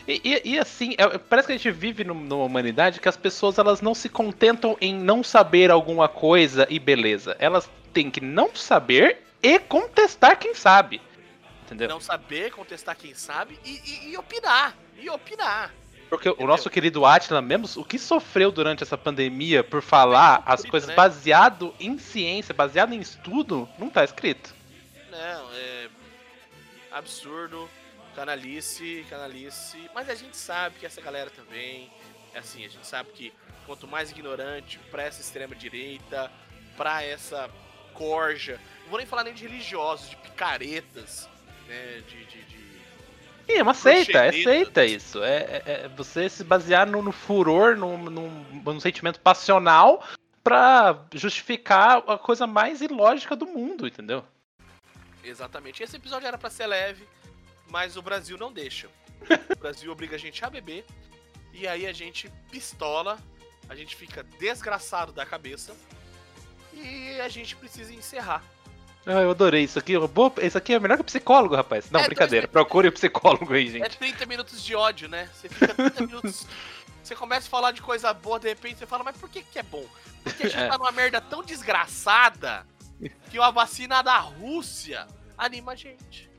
E, 0.07 0.21
e- 0.25 0.43
e 0.55 0.59
assim, 0.59 0.95
é- 0.99 1.19
parece 1.19 1.47
que 1.47 1.53
a 1.53 1.57
gente 1.57 1.71
vive 1.71 2.03
num- 2.03 2.15
numa 2.15 2.45
humanidade 2.45 3.01
que 3.01 3.09
as 3.09 3.17
pessoas 3.17 3.59
elas 3.59 3.81
não 3.81 3.95
se 3.95 4.09
contentam 4.09 4.77
em 4.81 4.95
não 4.95 5.23
saber 5.23 5.71
alguma 5.71 6.09
coisa 6.09 6.67
e 6.71 6.79
beleza. 6.79 7.37
Elas 7.39 7.71
têm 7.93 8.11
que 8.11 8.21
não 8.21 8.55
saber 8.55 9.23
e 9.43 9.59
contestar 9.61 10.39
quem 10.39 10.55
sabe. 10.55 11.01
Entendeu? 11.75 11.89
Não 11.95 12.01
saber 12.01 12.51
contestar 12.53 12.97
quem 12.97 13.15
sabe 13.15 13.59
e, 13.65 13.71
e- 13.71 14.11
e 14.11 14.17
opinar. 14.17 14.75
E 14.99 15.09
opinar. 15.11 15.73
Porque 16.09 16.29
o 16.29 16.33
Entendeu? 16.33 16.47
nosso 16.49 16.69
querido 16.69 17.07
Atila 17.07 17.41
mesmo, 17.41 17.67
o 17.81 17.85
que 17.85 17.99
sofreu 17.99 18.53
durante 18.53 18.83
essa 18.83 18.99
pandemia 18.99 19.65
por 19.65 19.81
falar 19.81 20.43
Foi 20.45 20.53
as 20.55 20.63
coisas 20.67 20.89
né? 20.91 20.95
baseado 20.95 21.75
em 21.81 21.99
ciência, 21.99 22.53
baseado 22.53 22.93
em 22.93 23.01
estudo, 23.01 23.67
não 23.79 23.89
tá 23.89 24.05
escrito. 24.05 24.55
Não, 25.11 25.53
é. 25.55 25.89
Absurdo. 26.91 27.69
Canalice, 28.15 29.07
canalice. 29.09 29.91
Mas 29.95 30.11
a 30.11 30.15
gente 30.15 30.37
sabe 30.37 30.79
que 30.79 30.85
essa 30.87 31.01
galera 31.01 31.31
também. 31.31 31.91
É 32.35 32.39
assim, 32.39 32.65
a 32.65 32.69
gente 32.69 32.87
sabe 32.87 33.11
que 33.13 33.33
quanto 33.67 33.87
mais 33.89 34.11
ignorante 34.11 34.79
pra 34.91 35.03
essa 35.03 35.21
extrema-direita, 35.23 36.31
pra 36.77 37.03
essa 37.03 37.49
corja. 37.95 38.61
Não 38.83 38.91
vou 38.91 38.99
nem 38.99 39.07
falar 39.07 39.25
nem 39.25 39.33
de 39.35 39.43
religiosos, 39.47 40.11
de 40.11 40.17
picaretas, 40.17 41.29
né? 41.69 42.03
De. 42.09 42.25
de, 42.27 42.43
de- 42.43 42.63
Sim, 43.47 43.55
é 43.59 43.63
uma 43.63 43.75
seita, 43.75 44.25
é 44.27 44.33
seita 44.33 44.85
isso. 44.85 45.23
É, 45.23 45.37
é- 45.37 45.63
é 45.67 45.89
você 45.89 46.29
se 46.29 46.45
basear 46.45 46.89
no, 46.89 47.03
no 47.03 47.13
furor, 47.13 47.77
num, 47.77 47.99
num, 47.99 48.31
num 48.65 48.81
sentimento 48.81 49.21
passional 49.21 50.07
pra 50.45 51.05
justificar 51.15 51.99
a 52.09 52.17
coisa 52.19 52.47
mais 52.47 52.81
ilógica 52.81 53.35
do 53.37 53.47
mundo, 53.47 53.87
entendeu? 53.87 54.25
Exatamente. 55.25 55.83
Esse 55.83 55.97
episódio 55.97 56.27
era 56.27 56.39
pra 56.39 56.51
ser 56.51 56.67
leve, 56.67 57.07
mas 57.69 57.97
o 57.97 58.03
Brasil 58.03 58.37
não 58.39 58.53
deixa. 58.53 58.89
O 59.51 59.57
Brasil 59.59 59.91
obriga 59.93 60.17
a 60.17 60.19
gente 60.19 60.45
a 60.45 60.51
beber. 60.51 60.85
E 61.53 61.67
aí 61.69 61.87
a 61.87 61.93
gente 61.93 62.31
pistola, 62.51 63.19
a 63.69 63.75
gente 63.75 63.95
fica 63.95 64.23
desgraçado 64.39 65.13
da 65.13 65.27
cabeça. 65.27 65.77
E 66.73 67.21
a 67.21 67.29
gente 67.29 67.55
precisa 67.57 67.93
encerrar. 67.93 68.43
Ah, 69.05 69.21
eu 69.23 69.31
adorei 69.33 69.65
isso 69.65 69.79
aqui. 69.79 69.99
Boa, 69.99 70.33
isso 70.43 70.57
aqui 70.57 70.75
é 70.75 70.79
melhor 70.79 70.97
que 70.99 71.05
psicólogo, 71.05 71.57
rapaz. 71.57 71.91
Não, 71.91 72.01
É, 72.01 72.07
brincadeira. 72.07 72.47
dois- 72.47 72.53
Procure 72.53 72.89
o 72.89 72.93
psicólogo 72.93 73.53
aí, 73.53 73.67
É 73.67 73.71
gente. 73.71 73.99
30 73.99 74.27
minutos 74.27 74.63
de 74.63 74.75
ódio, 74.77 75.09
né? 75.09 75.29
Você 75.35 75.49
fica 75.49 75.75
30 75.75 76.07
minutos. 76.07 76.47
Você 77.03 77.17
começa 77.17 77.49
a 77.49 77.51
falar 77.51 77.73
de 77.73 77.83
coisa 77.83 78.13
boa, 78.15 78.39
de 78.39 78.49
repente 78.49 78.79
você 78.79 78.87
fala, 78.87 79.03
mas 79.03 79.17
por 79.17 79.29
que, 79.29 79.43
que 79.43 79.59
é 79.59 79.63
bom? 79.65 79.85
Porque 80.23 80.45
a 80.45 80.49
gente 80.49 80.61
É. 80.63 80.69
tá 80.69 80.79
numa 80.79 80.93
merda 80.93 81.21
tão 81.21 81.43
desgraçada 81.43 82.65
que 83.29 83.39
uma 83.41 83.51
vacina 83.51 84.03
da 84.03 84.19
Rússia 84.19 85.09
anima 85.37 85.73
a 85.73 85.75
gente. 85.75 86.31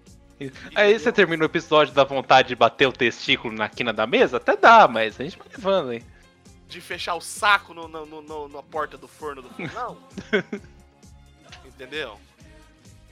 Aí 0.74 0.98
você 0.98 1.12
termina 1.12 1.44
o 1.44 1.46
episódio 1.46 1.94
da 1.94 2.04
vontade 2.06 2.48
de 2.50 2.56
bater 2.56 2.88
o 2.88 2.94
testículo 2.94 3.54
na 3.54 3.68
quina 3.68 3.92
da 3.92 4.08
mesa? 4.08 4.38
Até 4.38 4.56
dá, 4.56 4.88
mas 4.88 5.20
a 5.20 5.24
gente 5.24 5.38
vai 5.38 5.48
levando, 5.50 5.94
hein? 5.94 6.04
de 6.68 6.82
fechar 6.82 7.14
o 7.14 7.22
saco 7.22 7.72
no, 7.72 7.88
no- 7.88 8.06
no- 8.06 8.22
no- 8.24 8.48
na 8.50 8.64
porta 8.64 8.98
do 8.98 9.08
forno 9.08 9.44
do 9.44 9.50
fogão. 9.50 9.96
Entendeu? 11.66 12.20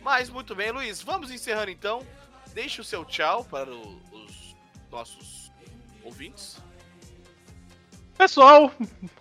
Mas 0.02 0.30
muito 0.30 0.56
bem, 0.56 0.72
Luiz, 0.72 1.02
vamos 1.02 1.32
encerrando 1.32 1.70
então. 1.72 2.06
Deixe 2.54 2.82
o 2.82 2.84
seu 2.84 3.06
tchau 3.06 3.44
para 3.46 3.70
o- 3.72 4.00
os 4.12 4.56
nossos 4.92 5.52
ouvintes. 6.04 6.58
Pessoal, 8.18 8.72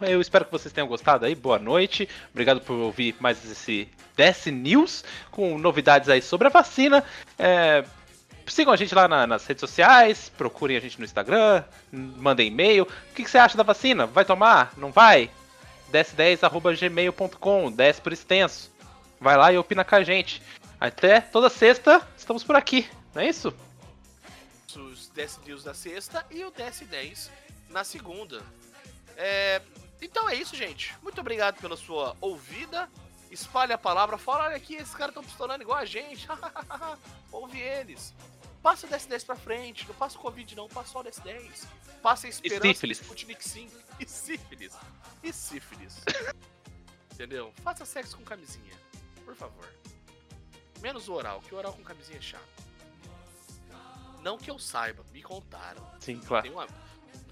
eu 0.01 0.21
espero 0.21 0.45
que 0.45 0.51
vocês 0.53 0.73
tenham 0.73 0.89
gostado 0.89 1.25
aí. 1.25 1.35
Boa 1.35 1.59
noite. 1.59 2.09
Obrigado 2.31 2.61
por 2.61 2.75
ouvir 2.75 3.15
mais 3.21 3.43
esse 3.51 3.89
DS 4.17 4.51
News 4.51 5.05
com 5.31 5.57
novidades 5.59 6.09
aí 6.09 6.21
sobre 6.21 6.49
a 6.49 6.51
vacina. 6.51 7.05
É, 7.39 7.85
sigam 8.47 8.73
a 8.73 8.77
gente 8.77 8.95
lá 8.95 9.07
na- 9.09 9.27
nas 9.27 9.47
redes 9.47 9.61
sociais, 9.61 10.31
procurem 10.37 10.77
a 10.77 10.81
gente 10.81 10.99
no 10.99 11.05
Instagram, 11.05 11.63
mandem 11.93 12.49
e-mail. 12.49 12.83
O 12.83 13.15
que, 13.15 13.23
que 13.25 13.31
você 13.31 13.39
acha 13.39 13.57
da 13.57 13.63
vacina? 13.63 14.07
Vai 14.07 14.25
tomar? 14.25 14.73
Não 14.77 14.91
vai? 14.91 15.31
ds10.gmail.com, 15.93 17.71
10 17.73 18.01
por 18.01 18.13
extenso. 18.13 18.71
Vai 19.21 19.37
lá 19.37 19.53
e 19.53 19.59
opina 19.59 19.85
com 19.85 19.95
a 19.95 20.03
gente. 20.03 20.43
Até 20.81 21.21
toda 21.21 21.51
sexta, 21.51 22.07
estamos 22.17 22.43
por 22.43 22.57
aqui, 22.57 22.89
não 23.15 23.21
é 23.21 23.29
isso? 23.29 23.53
Os 24.75 25.09
DS 25.11 25.39
News 25.45 25.63
da 25.63 25.75
sexta 25.75 26.25
e 26.31 26.43
o 26.45 26.51
DS10 26.51 27.29
na 27.69 27.85
segunda. 27.85 28.43
É, 29.17 29.61
Então 30.01 30.29
é 30.29 30.35
isso, 30.35 30.57
gente. 30.57 30.97
Muito 31.03 31.21
obrigado 31.21 31.61
pela 31.61 31.77
sua 31.77 32.17
ouvida. 32.21 32.89
Espalhe 33.31 33.73
a 33.73 33.79
palavra. 33.79 34.17
Fala, 34.17 34.45
olha 34.47 34.57
aqui, 34.57 34.75
esses 34.75 34.95
caras 34.95 35.11
estão 35.11 35.23
pistolando 35.23 35.63
igual 35.63 35.77
a 35.79 35.85
gente. 35.85 36.27
Ouve 37.31 37.61
eles. 37.61 38.15
Passa 38.63 38.87
o 38.87 38.91
DS10 38.91 39.27
pra 39.27 39.37
frente. 39.37 39.87
Não 39.87 39.95
passa 39.95 40.17
o 40.17 40.21
Covid, 40.21 40.57
não. 40.57 40.69
Passa 40.69 40.93
só 40.93 41.01
o 41.01 41.05
DS10. 41.05 41.67
Passa 42.03 42.27
a 42.27 42.31
esperança 42.31 42.61
do 42.63 42.75
sífilis. 42.75 43.01
Sputnik 43.01 43.47
5. 43.47 43.73
E 44.01 44.07
sífilis. 44.09 44.73
E 45.23 45.33
sífilis. 45.33 45.97
Entendeu? 47.13 47.53
Faça 47.63 47.85
sexo 47.85 48.17
com 48.17 48.25
camisinha. 48.25 48.73
Por 49.25 49.37
favor. 49.37 49.69
Menos 50.81 51.09
o 51.09 51.15
oral, 51.15 51.41
que 51.41 51.55
o 51.55 51.59
oral 51.59 51.73
com 51.73 51.83
camisinha 51.83 52.19
é 52.19 52.23
chato. 52.23 52.43
Não 54.23 54.37
que 54.37 54.51
eu 54.51 54.59
saiba, 54.59 55.05
me 55.13 55.23
contaram. 55.23 55.87
Sim, 55.99 56.19
claro. 56.19 56.43
Tem 56.43 56.57
um, 56.57 56.67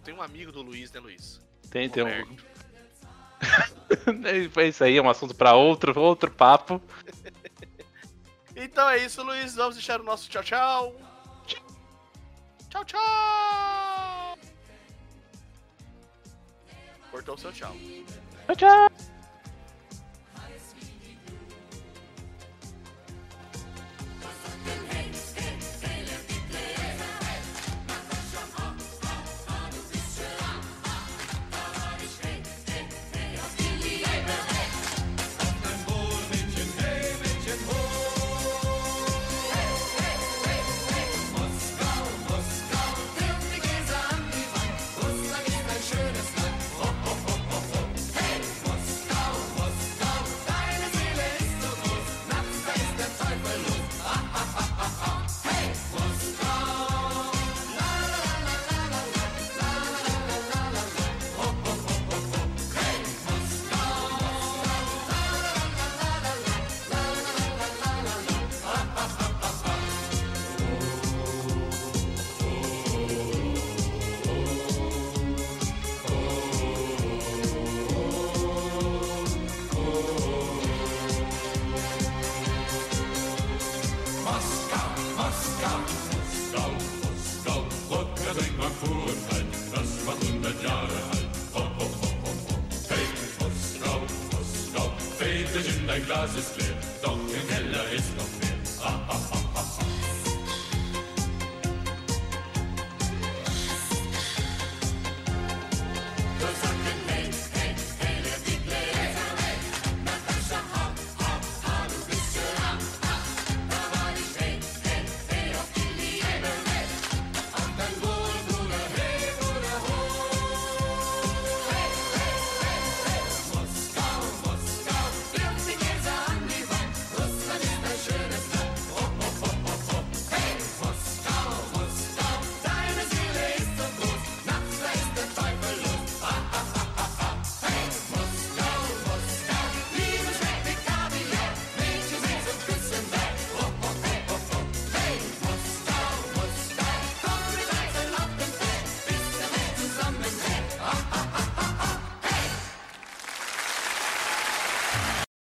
tem 0.04 0.14
um 0.14 0.22
amigo 0.22 0.50
do 0.50 0.62
Luiz, 0.62 0.90
né, 0.92 1.00
Luiz? 1.00 1.40
Tem, 1.70 1.88
tem 1.88 2.02
um... 2.02 2.36
Isso 4.68 4.84
aí, 4.84 4.96
é 4.96 5.02
um 5.02 5.08
assunto 5.08 5.34
pra 5.34 5.54
outro, 5.54 5.98
outro 5.98 6.30
papo. 6.30 6.80
Então 8.60 8.88
é 8.88 8.98
isso, 8.98 9.22
Luiz. 9.22 9.54
Vamos 9.54 9.76
deixar 9.76 10.00
o 10.00 10.04
nosso 10.04 10.28
tchau, 10.28 10.42
tchau. 10.42 10.96
Tchau, 12.68 12.84
tchau. 12.84 14.38
Cortou 17.10 17.34
o 17.36 17.38
seu 17.38 17.52
tchau. 17.52 17.74
Tchau, 18.46 18.56
tchau. 18.56 18.87